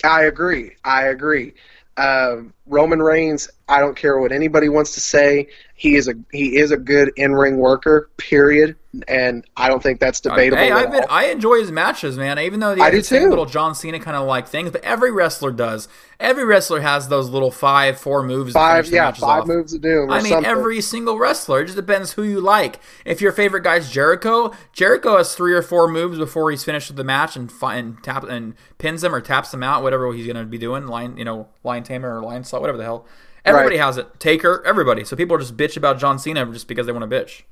[0.03, 0.75] I agree.
[0.85, 1.53] I agree.
[1.97, 3.49] Uh, Roman Reigns.
[3.67, 5.47] I don't care what anybody wants to say.
[5.73, 8.09] He is a he is a good in ring worker.
[8.17, 8.75] Period.
[9.07, 10.57] And I don't think that's debatable.
[10.57, 11.03] Hey, been.
[11.11, 12.39] I enjoy his matches, man.
[12.39, 13.29] Even though they I do too.
[13.29, 15.87] little John Cena kind of like things, but every wrestler does.
[16.19, 18.53] Every wrestler has those little five, four moves.
[18.53, 18.87] five.
[18.87, 19.47] Yeah, five off.
[19.47, 20.07] moves to do.
[20.09, 20.45] I mean, something.
[20.49, 21.61] every single wrestler.
[21.61, 22.79] It just depends who you like.
[23.05, 26.97] If your favorite guy's Jericho, Jericho has three or four moves before he's finished with
[26.97, 30.35] the match and, and tap and pins them or taps them out, whatever he's going
[30.35, 30.87] to be doing.
[30.87, 33.05] Line, you know, Lion Tamer or Lionsault, whatever the hell.
[33.45, 33.85] Everybody Right.
[33.85, 34.19] has it.
[34.19, 35.03] Taker, everybody.
[35.05, 37.43] So people are just bitch about John Cena just because they want to bitch.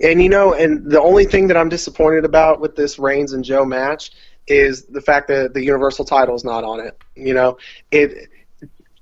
[0.00, 3.44] And you know, and the only thing that I'm disappointed about with this Reigns and
[3.44, 4.12] Joe match
[4.46, 6.96] is the fact that the Universal title is not on it.
[7.14, 7.58] You know,
[7.90, 8.28] it.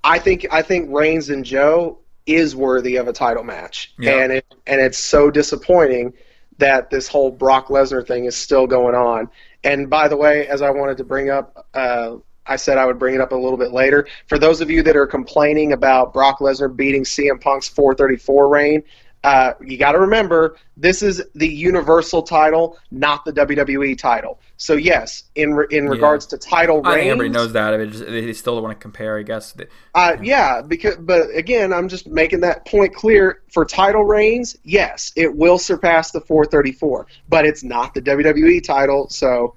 [0.02, 4.18] I think I think Reigns and Joe is worthy of a title match, Yeah.
[4.18, 6.12] and it and it's so disappointing
[6.58, 9.28] that this whole Brock Lesnar thing is still going on.
[9.64, 12.98] And by the way, as I wanted to bring up, uh, I said I would
[12.98, 14.06] bring it up a little bit later.
[14.28, 18.82] For those of you that are complaining about Brock Lesnar beating CM Punk's 434 reign,
[19.24, 24.38] uh, you got to remember this is the Universal title, not the WWE title.
[24.58, 27.72] So yes, in re- in regards to title I think reigns, everybody knows that.
[27.72, 29.56] It just, they still want to compare, I guess.
[29.94, 33.40] uh, yeah, because but again, I'm just making that point clear.
[33.50, 39.08] For title reigns, yes, it will surpass the 434, but it's not the WWE title.
[39.08, 39.54] So,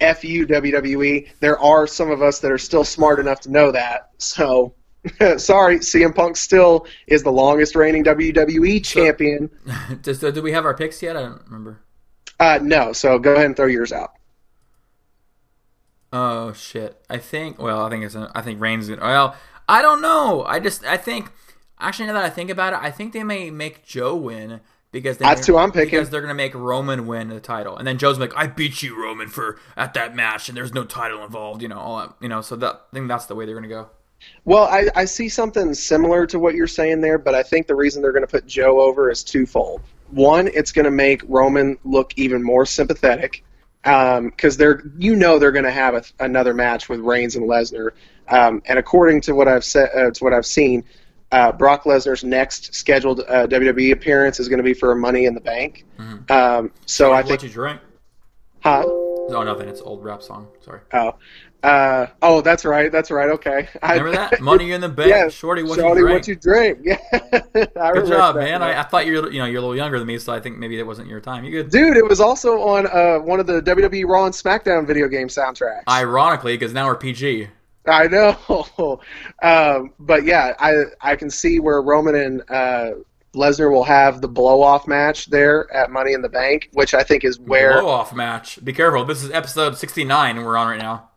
[0.00, 1.28] f you WWE.
[1.40, 4.12] There are some of us that are still smart enough to know that.
[4.16, 4.72] So,
[5.38, 9.50] sorry, CM Punk still is the longest reigning WWE champion.
[10.02, 11.16] Does, do we have our picks yet?
[11.16, 11.80] I don't remember.
[12.38, 14.12] Uh, no, so go ahead and throw yours out.
[16.12, 17.00] Oh shit!
[17.08, 17.60] I think.
[17.60, 18.16] Well, I think it's.
[18.16, 18.90] I think Reigns.
[18.90, 19.36] Well,
[19.68, 20.44] I don't know.
[20.44, 20.84] I just.
[20.84, 21.30] I think.
[21.78, 24.60] Actually, now that I think about it, I think they may make Joe win
[24.92, 25.90] because they That's who I'm picking.
[25.90, 29.00] Because they're gonna make Roman win the title, and then Joe's like, "I beat you,
[29.00, 32.14] Roman, for at that match, and there's no title involved." You know, all that.
[32.20, 33.90] You know, so that I think that's the way they're gonna go.
[34.44, 37.74] Well, I, I see something similar to what you're saying there, but I think the
[37.74, 39.82] reason they're going to put Joe over is twofold.
[40.10, 43.44] One, it's going to make Roman look even more sympathetic
[43.82, 47.90] because they're you know they're going to have a, another match with Reigns and Lesnar,
[48.28, 50.84] um, and according to what I've said uh, to what I've seen,
[51.32, 55.34] uh, Brock Lesnar's next scheduled uh, WWE appearance is going to be for Money in
[55.34, 55.86] the Bank.
[56.30, 57.30] Um, so I think.
[57.30, 57.80] what think, you drink?
[58.60, 58.84] huh?
[59.32, 59.68] Oh, nothing.
[59.68, 60.48] It's old rap song.
[60.60, 60.80] Sorry.
[60.92, 61.14] Oh,
[61.62, 63.28] uh, oh, that's right, that's right.
[63.30, 64.40] Okay, Remember that?
[64.40, 65.10] Money in the bank.
[65.10, 66.20] Yeah, Shorty, what Shorty, you drink?
[66.20, 66.78] what you drink?
[66.82, 66.98] Yeah,
[67.92, 68.62] Good job, that man.
[68.62, 70.58] I, I thought you're you know you're a little younger than me, so I think
[70.58, 71.44] maybe that wasn't your time.
[71.44, 71.70] You good?
[71.70, 75.28] Dude, it was also on uh, one of the WWE Raw and SmackDown video game
[75.28, 75.82] soundtracks.
[75.88, 77.48] Ironically, because now we're PG.
[77.86, 79.00] I know,
[79.42, 82.90] um, but yeah, I I can see where Roman and uh,
[83.34, 87.02] Lesnar will have the blow off match there at Money in the Bank, which I
[87.02, 87.80] think is where.
[87.80, 88.62] blow off match.
[88.64, 89.04] Be careful.
[89.04, 91.09] This is episode 69 we're on right now.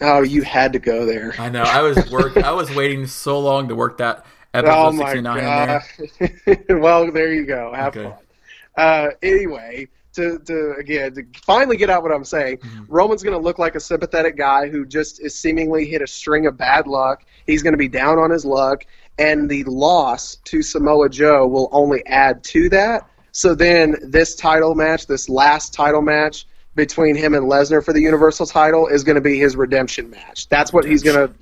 [0.00, 1.34] Oh, you had to go there.
[1.38, 1.62] I know.
[1.62, 2.36] I was work.
[2.36, 6.78] I was waiting so long to work that episode Oh my 69 in there.
[6.80, 7.72] well, there you go.
[7.74, 8.04] Have Okay.
[8.10, 8.18] fun.
[8.76, 12.84] Uh, anyway, to, to again to finally get out what I'm saying, Mm-hmm.
[12.88, 16.46] Roman's going to look like a sympathetic guy who just is seemingly hit a string
[16.46, 17.24] of bad luck.
[17.46, 18.84] He's going to be down on his luck,
[19.18, 23.08] and the loss to Samoa Joe will only add to that.
[23.32, 26.46] So then, this title match, this last title match
[26.76, 30.48] between him and Lesnar for the Universal title, is going to be his redemption match.
[30.48, 31.34] That's what he's going to.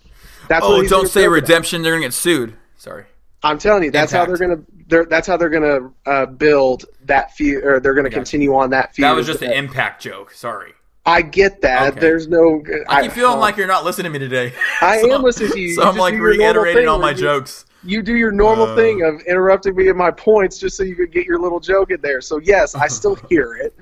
[0.48, 1.82] That's what Oh, don't say redemption.
[1.82, 2.54] They're gonna get sued.
[2.78, 3.04] Sorry.
[3.42, 4.60] I'm telling you, that's how they're gonna.
[4.88, 8.94] They're, that's how they're gonna uh, build that feud, or they're gonna continue on that
[8.94, 9.04] feud.
[9.04, 10.32] That was just an impact joke.
[10.32, 10.72] Sorry.
[11.06, 11.92] I get that.
[11.92, 12.00] Okay.
[12.00, 12.62] There's no.
[12.88, 14.52] I keep feeling like you're not listening to me today.
[14.82, 15.74] I So- am listening to you.
[15.74, 17.64] So You I'm like do your normal reiterating all my you- jokes.
[17.82, 18.76] You do your normal Uh.
[18.76, 21.90] thing of interrupting me in my points just so you could get your little joke
[21.90, 22.20] in there.
[22.22, 23.74] So yes, I still hear it.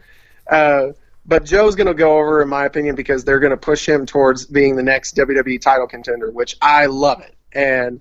[1.25, 4.07] But Joe's going to go over, in my opinion, because they're going to push him
[4.07, 8.01] towards being the next WWE title contender, which I love it, and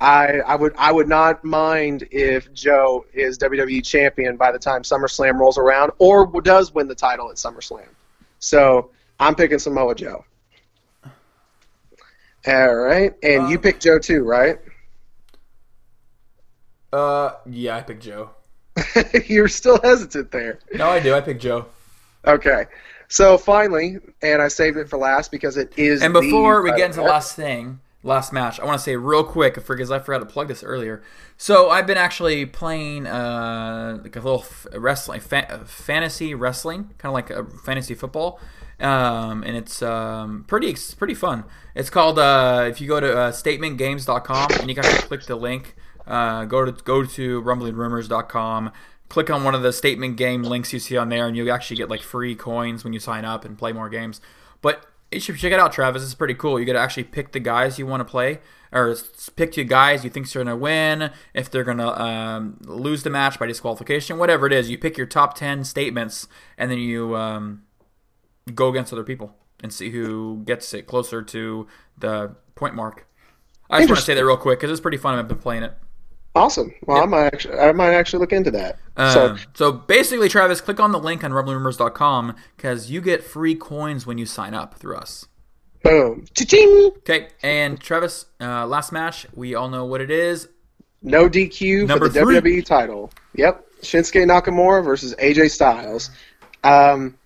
[0.00, 4.82] I, I would I would not mind if Joe is WWE champion by the time
[4.82, 7.88] SummerSlam rolls around, or does win the title at SummerSlam.
[8.38, 10.24] So I'm picking Samoa Joe.
[12.46, 14.58] All right, and you Uh, picked Joe too, right?
[16.92, 18.30] Uh, yeah, I picked Joe.
[19.26, 20.60] You're still hesitant there.
[20.72, 21.14] No, I do.
[21.14, 21.66] I picked Joe.
[22.26, 22.66] Okay.
[23.08, 26.00] So finally, and I saved it for last because it is.
[26.02, 29.24] And before we get into the last thing, last match, I want to say real
[29.24, 31.02] quick because I forgot to plug this earlier.
[31.36, 37.10] So I've been actually playing uh, like a little f- wrestling, fa- fantasy wrestling, kind
[37.10, 38.38] of like a fantasy football,
[38.78, 41.44] um, and it's um, pretty it's pretty fun.
[41.74, 45.74] It's called uh, if you go to uh, statementgames.com and you guys click the link,
[46.06, 48.70] uh, go to go to rumblingrumors.com.
[49.10, 51.76] Click on one of the statement game links you see on there, and you actually
[51.76, 54.22] get like free coins when you sign up and play more games.
[54.62, 56.02] But you should check it out, Travis.
[56.02, 56.58] It's pretty cool.
[56.58, 58.40] You get to actually pick the guys you want to play,
[58.72, 58.96] or
[59.36, 63.02] pick two guys you think are going to win, if they're going to um, lose
[63.02, 64.70] the match by disqualification, whatever it is.
[64.70, 67.64] You pick your top 10 statements, and then you um,
[68.54, 71.66] go against other people and see who gets it closer to
[71.98, 73.06] the point mark.
[73.68, 75.18] I just want to say that real quick because it's pretty fun.
[75.18, 75.74] I've been playing it.
[76.34, 76.72] Awesome.
[76.86, 78.78] Well, I might actually, I might actually look into that.
[78.96, 83.54] Uh, so so basically, Travis, click on the link on rumblingrumors.com because you get free
[83.56, 85.26] coins when you sign up through us.
[85.82, 86.90] boom, cha-ching.
[86.98, 90.48] Okay, and Travis, uh, last match, we all know what it is.
[91.02, 92.36] No DQ Number for the three.
[92.36, 93.10] WWE title.
[93.34, 96.10] Yep, Shinsuke Nakamura versus AJ Styles.
[96.62, 97.16] Um,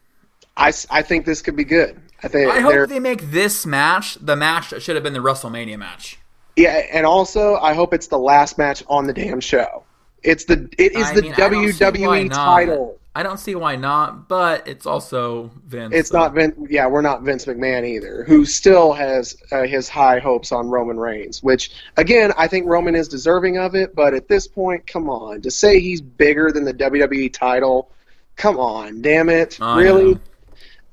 [0.56, 2.00] I, I think this could be good.
[2.22, 5.18] I think I hope they make this match the match that should have been the
[5.18, 6.18] WrestleMania match.
[6.56, 9.84] Yeah, and also I hope it's the last match on the damn show.
[10.22, 12.44] It's the it is I the mean, I don't see why WWE not.
[12.56, 12.98] title.
[13.16, 15.94] I don't see why not, but it's also Vince.
[15.94, 16.56] It's so- not Vince.
[16.68, 20.98] Yeah, we're not Vince McMahon either, who still has uh, his high hopes on Roman
[20.98, 21.40] Reigns.
[21.40, 23.94] Which, again, I think Roman is deserving of it.
[23.94, 27.88] But at this point, come on, to say he's bigger than the WWE title,
[28.34, 30.14] come on, damn it, I really?
[30.14, 30.20] know.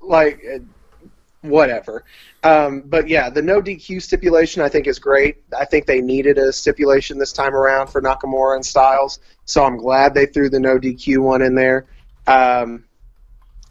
[0.02, 0.60] Like, uh,
[1.42, 2.04] whatever.
[2.44, 5.38] Um, but yeah, the no DQ stipulation I think is great.
[5.58, 9.78] I think they needed a stipulation this time around for Nakamura and Styles, so I'm
[9.78, 11.86] glad they threw the no DQ one in there.
[12.28, 12.86] Um,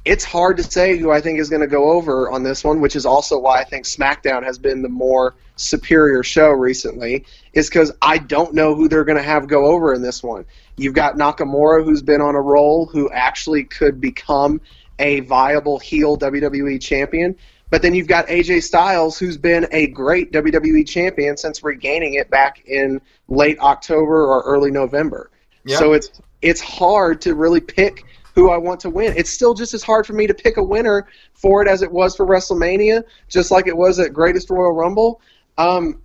[0.04, 2.80] it's hard to say who I think is going to go over on this one,
[2.80, 7.68] which is also why I think SmackDown has been the more superior show recently, is
[7.68, 10.46] because I don't know who they're going to have go over in this one.
[10.76, 14.62] You've got Nakamura, who's been on a roll, who actually could become
[14.98, 17.36] a viable heel WWE champion.
[17.70, 22.28] But then you've got AJ Styles, who's been a great WWE champion since regaining it
[22.28, 25.30] back in late October or early November.
[25.64, 25.78] Yeah.
[25.78, 26.10] So it's
[26.42, 28.04] it's hard to really pick
[28.34, 29.14] who I want to win.
[29.16, 31.90] It's still just as hard for me to pick a winner for it as it
[31.90, 35.20] was for WrestleMania, just like it was at Greatest Royal Rumble.
[35.58, 36.00] Um,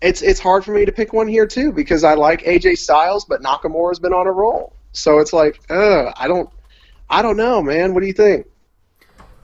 [0.00, 3.24] it's it's hard for me to pick one here too because I like AJ Styles,
[3.24, 4.74] but Nakamura's been on a roll.
[4.92, 6.50] So it's like, uh, I don't,
[7.08, 7.94] I don't know, man.
[7.94, 8.46] What do you think?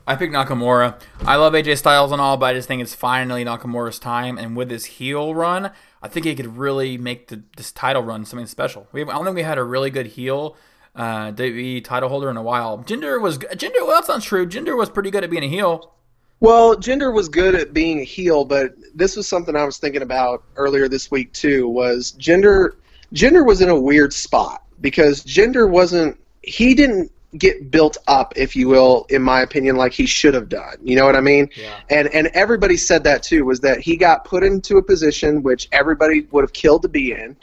[0.08, 0.98] I picked Nakamura.
[1.26, 4.38] I love AJ Styles and all, but I just think it's finally Nakamura's time.
[4.38, 5.70] And with his heel run,
[6.02, 8.88] I think he could really make the, this title run something special.
[8.90, 10.56] We I don't think we had a really good heel
[10.94, 12.78] uh, WWE title holder in a while.
[12.78, 13.82] Jinder was Jinder.
[13.82, 14.46] Well, that's not true.
[14.46, 15.92] Jinder was pretty good at being a heel.
[16.40, 20.00] Well, Jinder was good at being a heel, but this was something I was thinking
[20.00, 21.68] about earlier this week too.
[21.68, 22.76] Was Jinder?
[23.12, 26.18] Jinder was in a weird spot because Jinder wasn't.
[26.40, 30.48] He didn't get built up, if you will, in my opinion, like he should have
[30.48, 30.76] done.
[30.82, 31.50] You know what I mean?
[31.56, 31.80] Yeah.
[31.90, 33.44] And and everybody said that too.
[33.44, 37.12] Was that he got put into a position which everybody would have killed to be
[37.12, 37.36] in,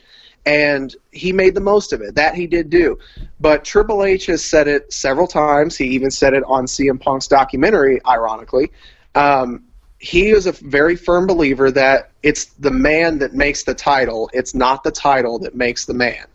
[0.45, 2.15] and he made the most of it.
[2.15, 2.97] That he did do.
[3.39, 5.77] But Triple H has said it several times.
[5.77, 8.71] He even said it on CM Punk's documentary, ironically.
[9.13, 9.65] Um,
[9.99, 14.29] he is a very firm believer that it's the man that makes the title.
[14.33, 16.25] It's not the title that makes the man.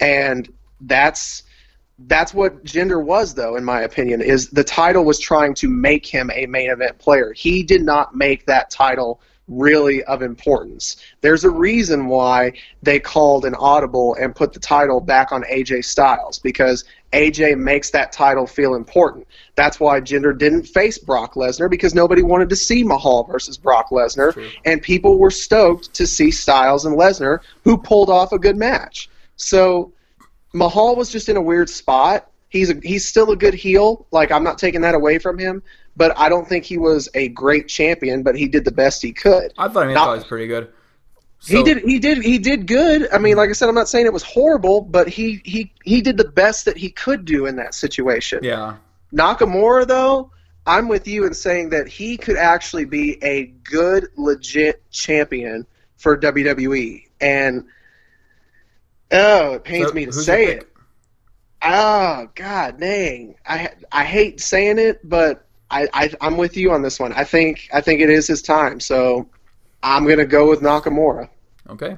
[0.00, 1.43] And that's
[1.98, 6.06] that's what Jinder was though in my opinion is the title was trying to make
[6.06, 7.32] him a main event player.
[7.32, 10.96] He did not make that title really of importance.
[11.20, 15.84] There's a reason why they called an audible and put the title back on AJ
[15.84, 19.26] Styles because AJ makes that title feel important.
[19.54, 23.90] That's why Jinder didn't face Brock Lesnar because nobody wanted to see Mahal versus Brock
[23.90, 28.56] Lesnar and people were stoked to see Styles and Lesnar who pulled off a good
[28.56, 29.10] match.
[29.36, 29.92] So
[30.54, 32.30] Mahal was just in a weird spot.
[32.48, 34.06] He's a, he's still a good heel.
[34.12, 35.62] Like I'm not taking that away from him,
[35.96, 38.22] but I don't think he was a great champion.
[38.22, 39.52] But he did the best he could.
[39.58, 40.68] I thought he Not- thought he was pretty good.
[41.44, 43.08] he did he did he did good.
[43.12, 46.00] I mean, like I said, I'm not saying it was horrible, but he he he
[46.00, 48.38] did the best that he could do in that situation.
[48.42, 48.76] Yeah.
[49.12, 50.30] Nakamura though,
[50.66, 56.16] I'm with you in saying that he could actually be a good legit champion for
[56.16, 57.02] WWE.
[57.20, 57.64] And
[59.14, 60.70] oh, it pains So, me to say it.
[61.62, 63.36] Oh God, dang!
[63.46, 67.12] I I hate saying it, but I, I I'm with you on this one.
[67.14, 69.28] I think I think it is his time, so
[69.82, 71.28] I'm gonna go with Nakamura.
[71.70, 71.96] Okay.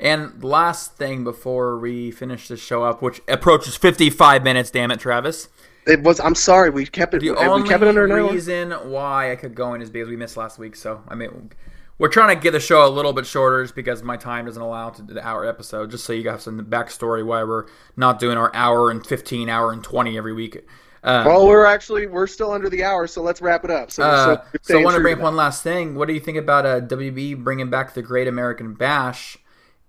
[0.00, 4.98] And last thing before we finish this show up, which approaches 55 minutes, damn it,
[4.98, 5.48] Travis,
[5.86, 6.18] It was.
[6.18, 6.70] I'm sorry.
[6.70, 7.20] We kept it.
[7.20, 10.36] The we only kept it under reason why I kept going is because we missed
[10.36, 10.74] last week.
[10.74, 11.52] So I mean,
[11.98, 14.60] we're trying to get the show a little bit shorter, just because my time doesn't
[14.62, 15.90] allow to do the hour episode.
[15.90, 17.66] Just so you guys some backstory why we're
[17.96, 20.66] not doing our hour and fifteen, hour and twenty every week.
[21.02, 23.90] Uh, Well, we're actually we're still under the hour, so let's wrap it up.
[23.90, 25.94] So, uh, so, so I want to bring up one last thing.
[25.94, 29.36] What do you think about uh, WB bringing back the Great American Bash?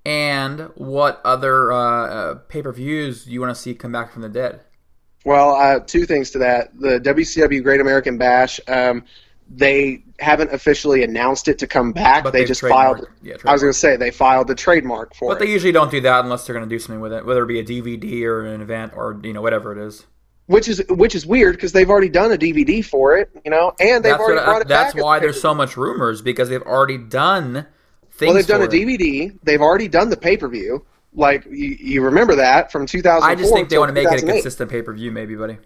[0.05, 4.11] And what other uh, uh, pay per views do you want to see come back
[4.11, 4.61] from the dead?
[5.23, 6.79] Well, uh, two things to that.
[6.79, 9.03] The WCW Great American Bash, um,
[9.49, 12.23] they haven't officially announced it to come back.
[12.23, 13.05] But they just filed.
[13.21, 15.39] yeah, I was going to say they filed the trademark for But it.
[15.39, 17.43] But they usually don't do that unless they're going to do something with it, whether
[17.43, 20.05] it be a DVD or an event or you know whatever it is.
[20.47, 23.73] which is which is weird because they've already done a DVD for it, you know,
[23.79, 24.99] and they've That's, already what- brought it that's back.
[24.99, 27.67] as why there's so much rumors because they've already done
[28.11, 28.27] things.
[28.29, 28.71] Well, they've done a it.
[28.71, 29.37] DVD.
[29.43, 30.85] They've already done the pay per view.
[31.13, 33.29] Like you, you remember that from 2004.
[33.29, 35.57] I just think they want to make it a consistent pay per view, maybe, buddy.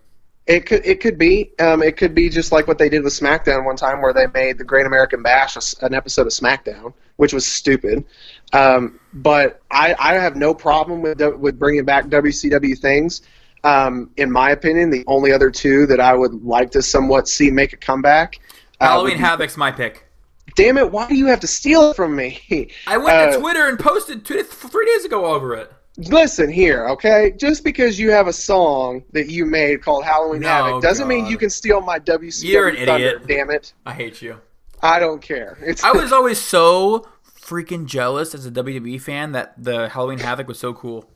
[0.50, 3.14] It could it could be um, it could be just like what they did with
[3.14, 7.34] SmackDown one time, where they made the Great American Bash an episode of SmackDown, which
[7.34, 8.04] was stupid.
[8.52, 13.22] Um, but I, I have no problem with with bringing back WCW things.
[13.64, 17.52] Um, in my opinion, the only other two that I would like to somewhat see
[17.52, 18.40] make a comeback.
[18.82, 20.08] uh, Halloween be- Havoc's my pick.
[20.56, 20.92] Damn it!
[20.92, 22.72] Why do you have to steal it from me?
[22.88, 25.72] I went to Uh, Twitter and posted two, three days ago over it.
[26.08, 27.34] Listen here, okay?
[27.38, 31.26] Just because you have a song that you made called Halloween No, Havoc doesn't mean
[31.26, 33.28] you can steal my WCW You're an thunder, idiot.
[33.28, 33.74] Damn it!
[33.86, 34.40] I hate you.
[34.82, 35.58] I don't care.
[35.62, 37.06] It's I was always so
[37.42, 41.10] freaking jealous as a WWE fan that the Halloween Havoc was so cool.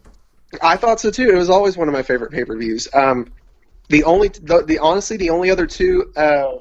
[0.61, 1.29] I thought so too.
[1.29, 2.89] It was always one of my favorite pay per views.
[2.93, 3.31] Um,
[3.87, 6.57] the only the, the honestly the only other two uh,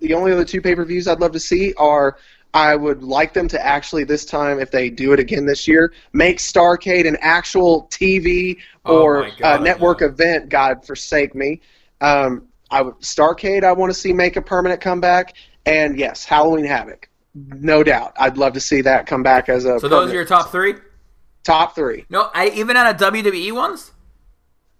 [0.00, 2.16] the only other two pay per views I'd love to see are
[2.56, 5.92] I would like them to actually this time if they do it again this year
[6.14, 10.06] make Starcade an actual TV Oh or my God, uh, network no.
[10.06, 10.48] event.
[10.48, 11.60] God forsake me.
[12.00, 13.62] Um, I would Starcade.
[13.62, 15.34] I want to see make a permanent comeback.
[15.66, 17.08] And yes, Halloween Havoc.
[17.34, 20.24] No doubt, I'd love to see that come back as a So those are your
[20.24, 20.74] top three?
[21.44, 22.06] top three.
[22.08, 23.92] No, I even out of WWE ones.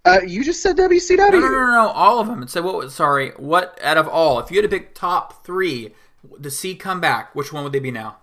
[0.03, 1.17] Uh, you just said WCW.
[1.17, 2.41] No, no, no, no, no, all of them.
[2.41, 2.75] And so what?
[2.75, 4.39] was- Sorry, what out of all?
[4.39, 5.93] If you had to pick top three
[6.41, 8.17] to see come back, which one would they be now?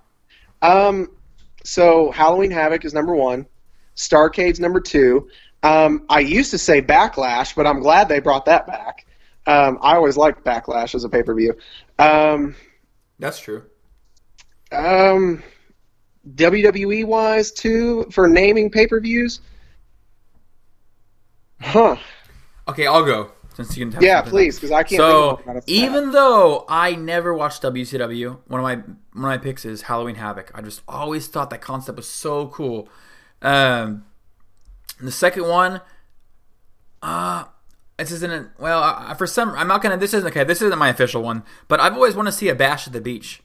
[0.62, 1.10] Um,
[1.64, 3.46] so Halloween Havoc is number one.
[3.96, 5.28] Starcade's number two.
[5.62, 9.06] Um, I used to say Backlash, but I'm glad they brought that back.
[9.46, 11.54] Um, I always liked Backlash as a pay per view.
[11.98, 12.54] Um,
[13.18, 13.64] That's true.
[14.72, 15.42] um,
[16.34, 19.40] WWE wise, too, for naming pay per views.
[21.60, 21.96] Huh.
[22.68, 24.02] Okay, I'll go since you can.
[24.02, 28.60] Yeah, please, because I can't So think of even though I never watched WCW, one
[28.60, 30.50] of my one of my picks is Halloween Havoc.
[30.54, 32.88] I just always thought that concept was so cool.
[33.40, 34.04] Um,
[35.00, 35.80] the second one,
[37.02, 37.44] uh,
[37.98, 39.50] this isn't well I, for some.
[39.50, 39.96] I'm not gonna.
[39.96, 40.44] This isn't okay.
[40.44, 43.00] This isn't my official one, but I've always wanted to see a bash at the
[43.00, 43.42] beach.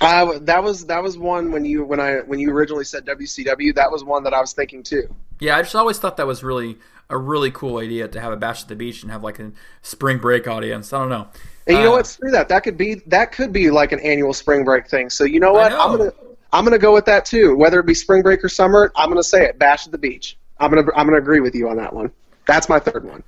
[0.00, 3.74] Uh, that was that was one when you when I when you originally said WCW.
[3.74, 5.12] That was one that I was thinking too.
[5.40, 6.78] Yeah, I just always thought that was really
[7.10, 9.52] a really cool idea to have a bash at the beach and have like a
[9.82, 10.92] spring break audience.
[10.92, 11.28] I don't know.
[11.66, 12.06] And you know Uh, what?
[12.06, 12.48] Screw that.
[12.48, 15.10] That could be that could be like an annual spring break thing.
[15.10, 15.70] So you know what?
[15.70, 15.80] know.
[15.80, 16.12] I'm gonna
[16.52, 17.56] I'm gonna go with that too.
[17.56, 19.58] Whether it be spring break or summer, I'm gonna say it.
[19.58, 20.36] Bash at the beach.
[20.58, 22.10] I'm gonna I'm gonna agree with you on that one.
[22.46, 23.22] That's my third one.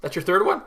[0.00, 0.62] That's your third one.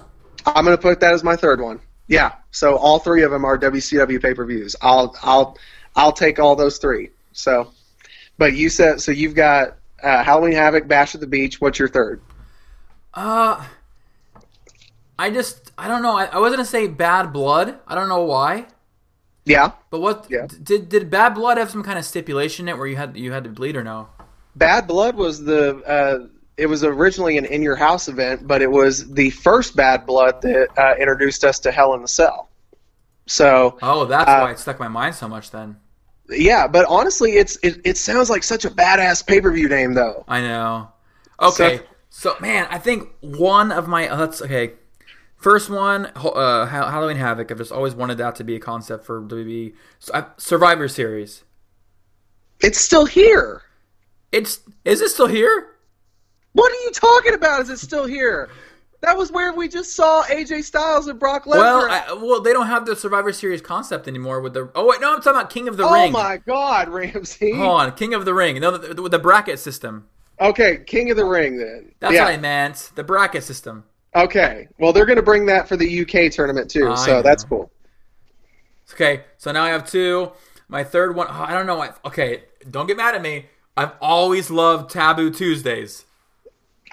[0.45, 1.79] I'm gonna put that as my third one.
[2.07, 2.33] Yeah.
[2.51, 4.75] So all three of them are WCW pay per views.
[4.81, 5.57] I'll I'll
[5.95, 7.09] I'll take all those three.
[7.33, 7.71] So,
[8.37, 9.11] but you said so.
[9.11, 11.59] You've got uh, Halloween Havoc, Bash at the Beach.
[11.61, 12.21] What's your third?
[13.13, 13.65] Uh,
[15.19, 16.17] I just I don't know.
[16.17, 17.79] I, I was gonna say Bad Blood.
[17.87, 18.67] I don't know why.
[19.45, 19.71] Yeah.
[19.89, 20.47] But what Yeah.
[20.63, 23.31] did did Bad Blood have some kind of stipulation in it where you had you
[23.33, 24.09] had to bleed or no?
[24.55, 26.27] Bad Blood was the uh,
[26.57, 30.41] it was originally an in your house event, but it was the first Bad Blood
[30.41, 32.49] that uh, introduced us to Hell in the Cell.
[33.27, 35.51] So Oh, that's Uh, why it stuck my mind so much.
[35.51, 35.77] Then
[36.29, 39.93] yeah, but honestly, it's it, it sounds like such a badass pay per view name
[39.93, 40.23] though.
[40.27, 40.89] I know.
[41.39, 44.73] Okay, so, man, I think one of my uh, let's okay.
[45.35, 47.51] First one, uh, Halloween Havoc.
[47.51, 51.43] I've just always wanted that to be a concept for WWE so, uh, Survivor Series.
[52.59, 53.61] It's still here.
[54.31, 55.75] It's is it still here?
[56.53, 57.61] What are you talking about?
[57.61, 58.49] Is it still here?
[59.07, 61.55] That was where we just saw AJ Styles and Brock Lesnar.
[61.55, 64.69] Well, I, well, they don't have the Survivor Series concept anymore with the.
[64.75, 66.09] Oh wait, no, I'm talking about King of the oh Ring.
[66.09, 67.53] Oh my God, Ramsey.
[67.53, 68.59] Hold on, King of the Ring.
[68.59, 70.09] No, the, the, with the bracket system.
[70.41, 71.93] Okay, King of the Ring then.
[72.01, 72.25] That's yeah.
[72.25, 72.91] what I meant.
[72.95, 73.85] The bracket system.
[74.13, 74.67] Okay.
[74.77, 77.21] Well, they're going to bring that for the UK tournament too, I so know.
[77.21, 77.71] that's cool.
[78.93, 80.33] Okay, so now I have two.
[80.67, 81.81] My third one, oh, I don't know.
[81.81, 83.45] I, okay, don't get mad at me.
[83.77, 86.03] I've always loved Taboo Tuesdays.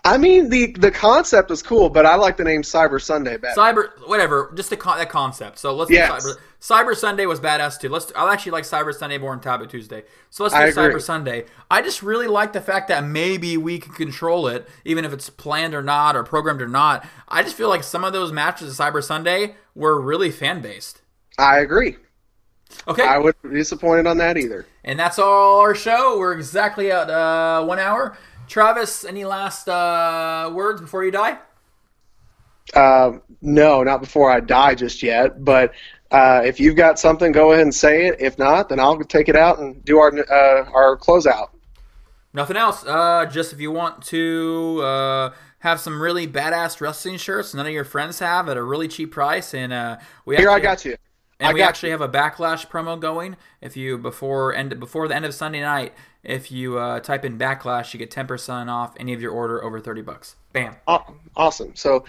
[0.06, 3.58] I mean, the the concept was cool, but I like the name Cyber Sunday better.
[3.58, 5.58] Cyber, whatever, just the con- that concept.
[5.58, 6.22] So let's Yes.
[6.24, 6.36] do Cyber.
[6.60, 7.88] Cyber Sunday was badass too.
[7.88, 8.12] Let's.
[8.14, 10.04] I actually like Cyber Sunday more than Taboo Tuesday.
[10.28, 10.82] So let's do I agree.
[10.94, 11.46] Cyber Sunday.
[11.70, 15.30] I just really like the fact that maybe we can control it, even if it's
[15.30, 17.06] planned or not, or programmed or not.
[17.28, 21.00] I just feel like some of those matches of Cyber Sunday were really fan based.
[21.38, 21.96] I agree.
[22.88, 24.66] Okay, I wouldn't be disappointed on that either.
[24.84, 26.18] and that's all our show.
[26.18, 28.16] We're exactly at uh, one hour.
[28.48, 31.38] Travis, any last uh, words before you die?
[32.74, 35.44] Um, no, not before I die just yet.
[35.44, 35.72] But
[36.10, 38.16] uh, if you've got something, go ahead and say it.
[38.20, 41.50] If not, then I'll take it out and do our uh, our closeout.
[42.32, 42.84] Nothing else.
[42.84, 47.72] Uh, just if you want to uh, have some really badass wrestling shirts none of
[47.72, 50.84] your friends have at a really cheap price, and uh, we Here, I actually- got
[50.84, 50.96] you.
[51.40, 53.36] And I we actually have a backlash promo going.
[53.60, 55.92] If you before end before the end of Sunday night,
[56.24, 59.62] if you uh, type in backlash, you get ten percent off any of your order
[59.62, 60.36] over thirty bucks.
[60.52, 60.76] Bam.
[61.36, 61.74] Awesome.
[61.74, 62.04] So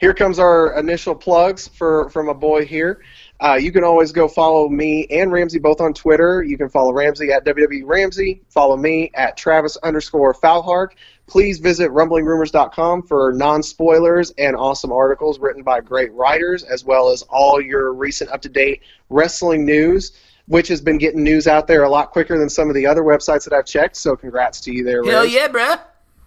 [0.00, 3.02] here comes our initial plugs for from a boy here.
[3.40, 6.42] Uh, you can always go follow me and Ramsey both on Twitter.
[6.42, 8.42] You can follow Ramsey at WWE Ramsey.
[8.48, 10.94] Follow me at Travis underscore Foulhark.
[11.26, 17.10] Please visit rumblingrumors.com for non spoilers and awesome articles written by great writers, as well
[17.10, 20.12] as all your recent up to date wrestling news,
[20.50, 23.02] which has been getting news out there a lot quicker than some of the other
[23.02, 23.96] websites that I've checked.
[23.96, 25.32] So congrats to you there, Hell Rams.
[25.32, 25.80] yeah, bruh.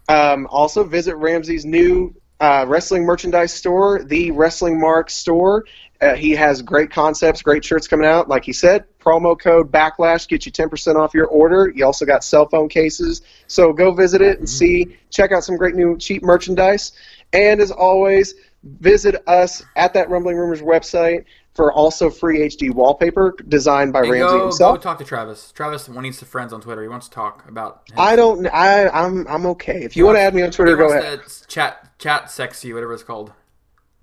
[0.07, 5.65] Um, also, visit Ramsey's new uh, wrestling merchandise store, the Wrestling Mark store.
[5.99, 8.29] Uh, he has great concepts, great shirts coming out.
[8.29, 11.73] Like he said, promo code Backlash get you 10% off your order.
[11.75, 13.23] You also got cell phone cases.
[13.47, 16.93] So go visit it and see, check out some great new cheap merchandise.
[17.33, 21.25] And as always, visit us at that Rumbling Rumors website
[21.55, 24.81] for also free HD wallpaper designed by And Ramsey go, go himself.
[24.81, 25.51] talk to Travis.
[25.51, 26.81] Travis needs to friends on Twitter.
[26.81, 27.81] He wants to talk about.
[27.87, 28.47] his- I don't.
[28.47, 28.87] I.
[28.89, 29.27] I'm.
[29.27, 29.83] I'm okay.
[29.83, 31.21] If you want to add me on Twitter, go ahead.
[31.47, 33.31] chat, chat, sexy, whatever it's called.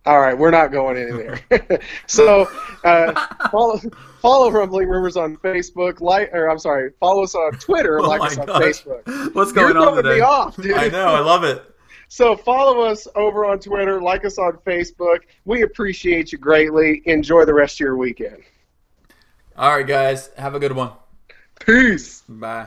[0.07, 1.81] All right, we're not going in there.
[2.07, 2.49] so
[2.85, 3.79] uh, follow
[4.23, 6.01] follow Rumbling Rumors on Facebook.
[6.01, 8.01] Like, or I'm sorry, follow us on Twitter.
[8.01, 8.63] Oh like us on gosh.
[8.63, 9.35] Facebook.
[9.35, 10.15] What's You're going on today?
[10.17, 10.73] me off, dude.
[10.73, 11.09] I know.
[11.09, 11.63] I love it.
[12.11, 14.03] So follow us over on Twitter.
[14.03, 15.21] Like us on Facebook.
[15.45, 17.03] We appreciate you greatly.
[17.07, 18.43] Enjoy the rest of your weekend.
[19.57, 20.29] All right, guys.
[20.37, 20.91] Have a good one.
[21.65, 22.23] Peace.
[22.29, 22.67] Bye.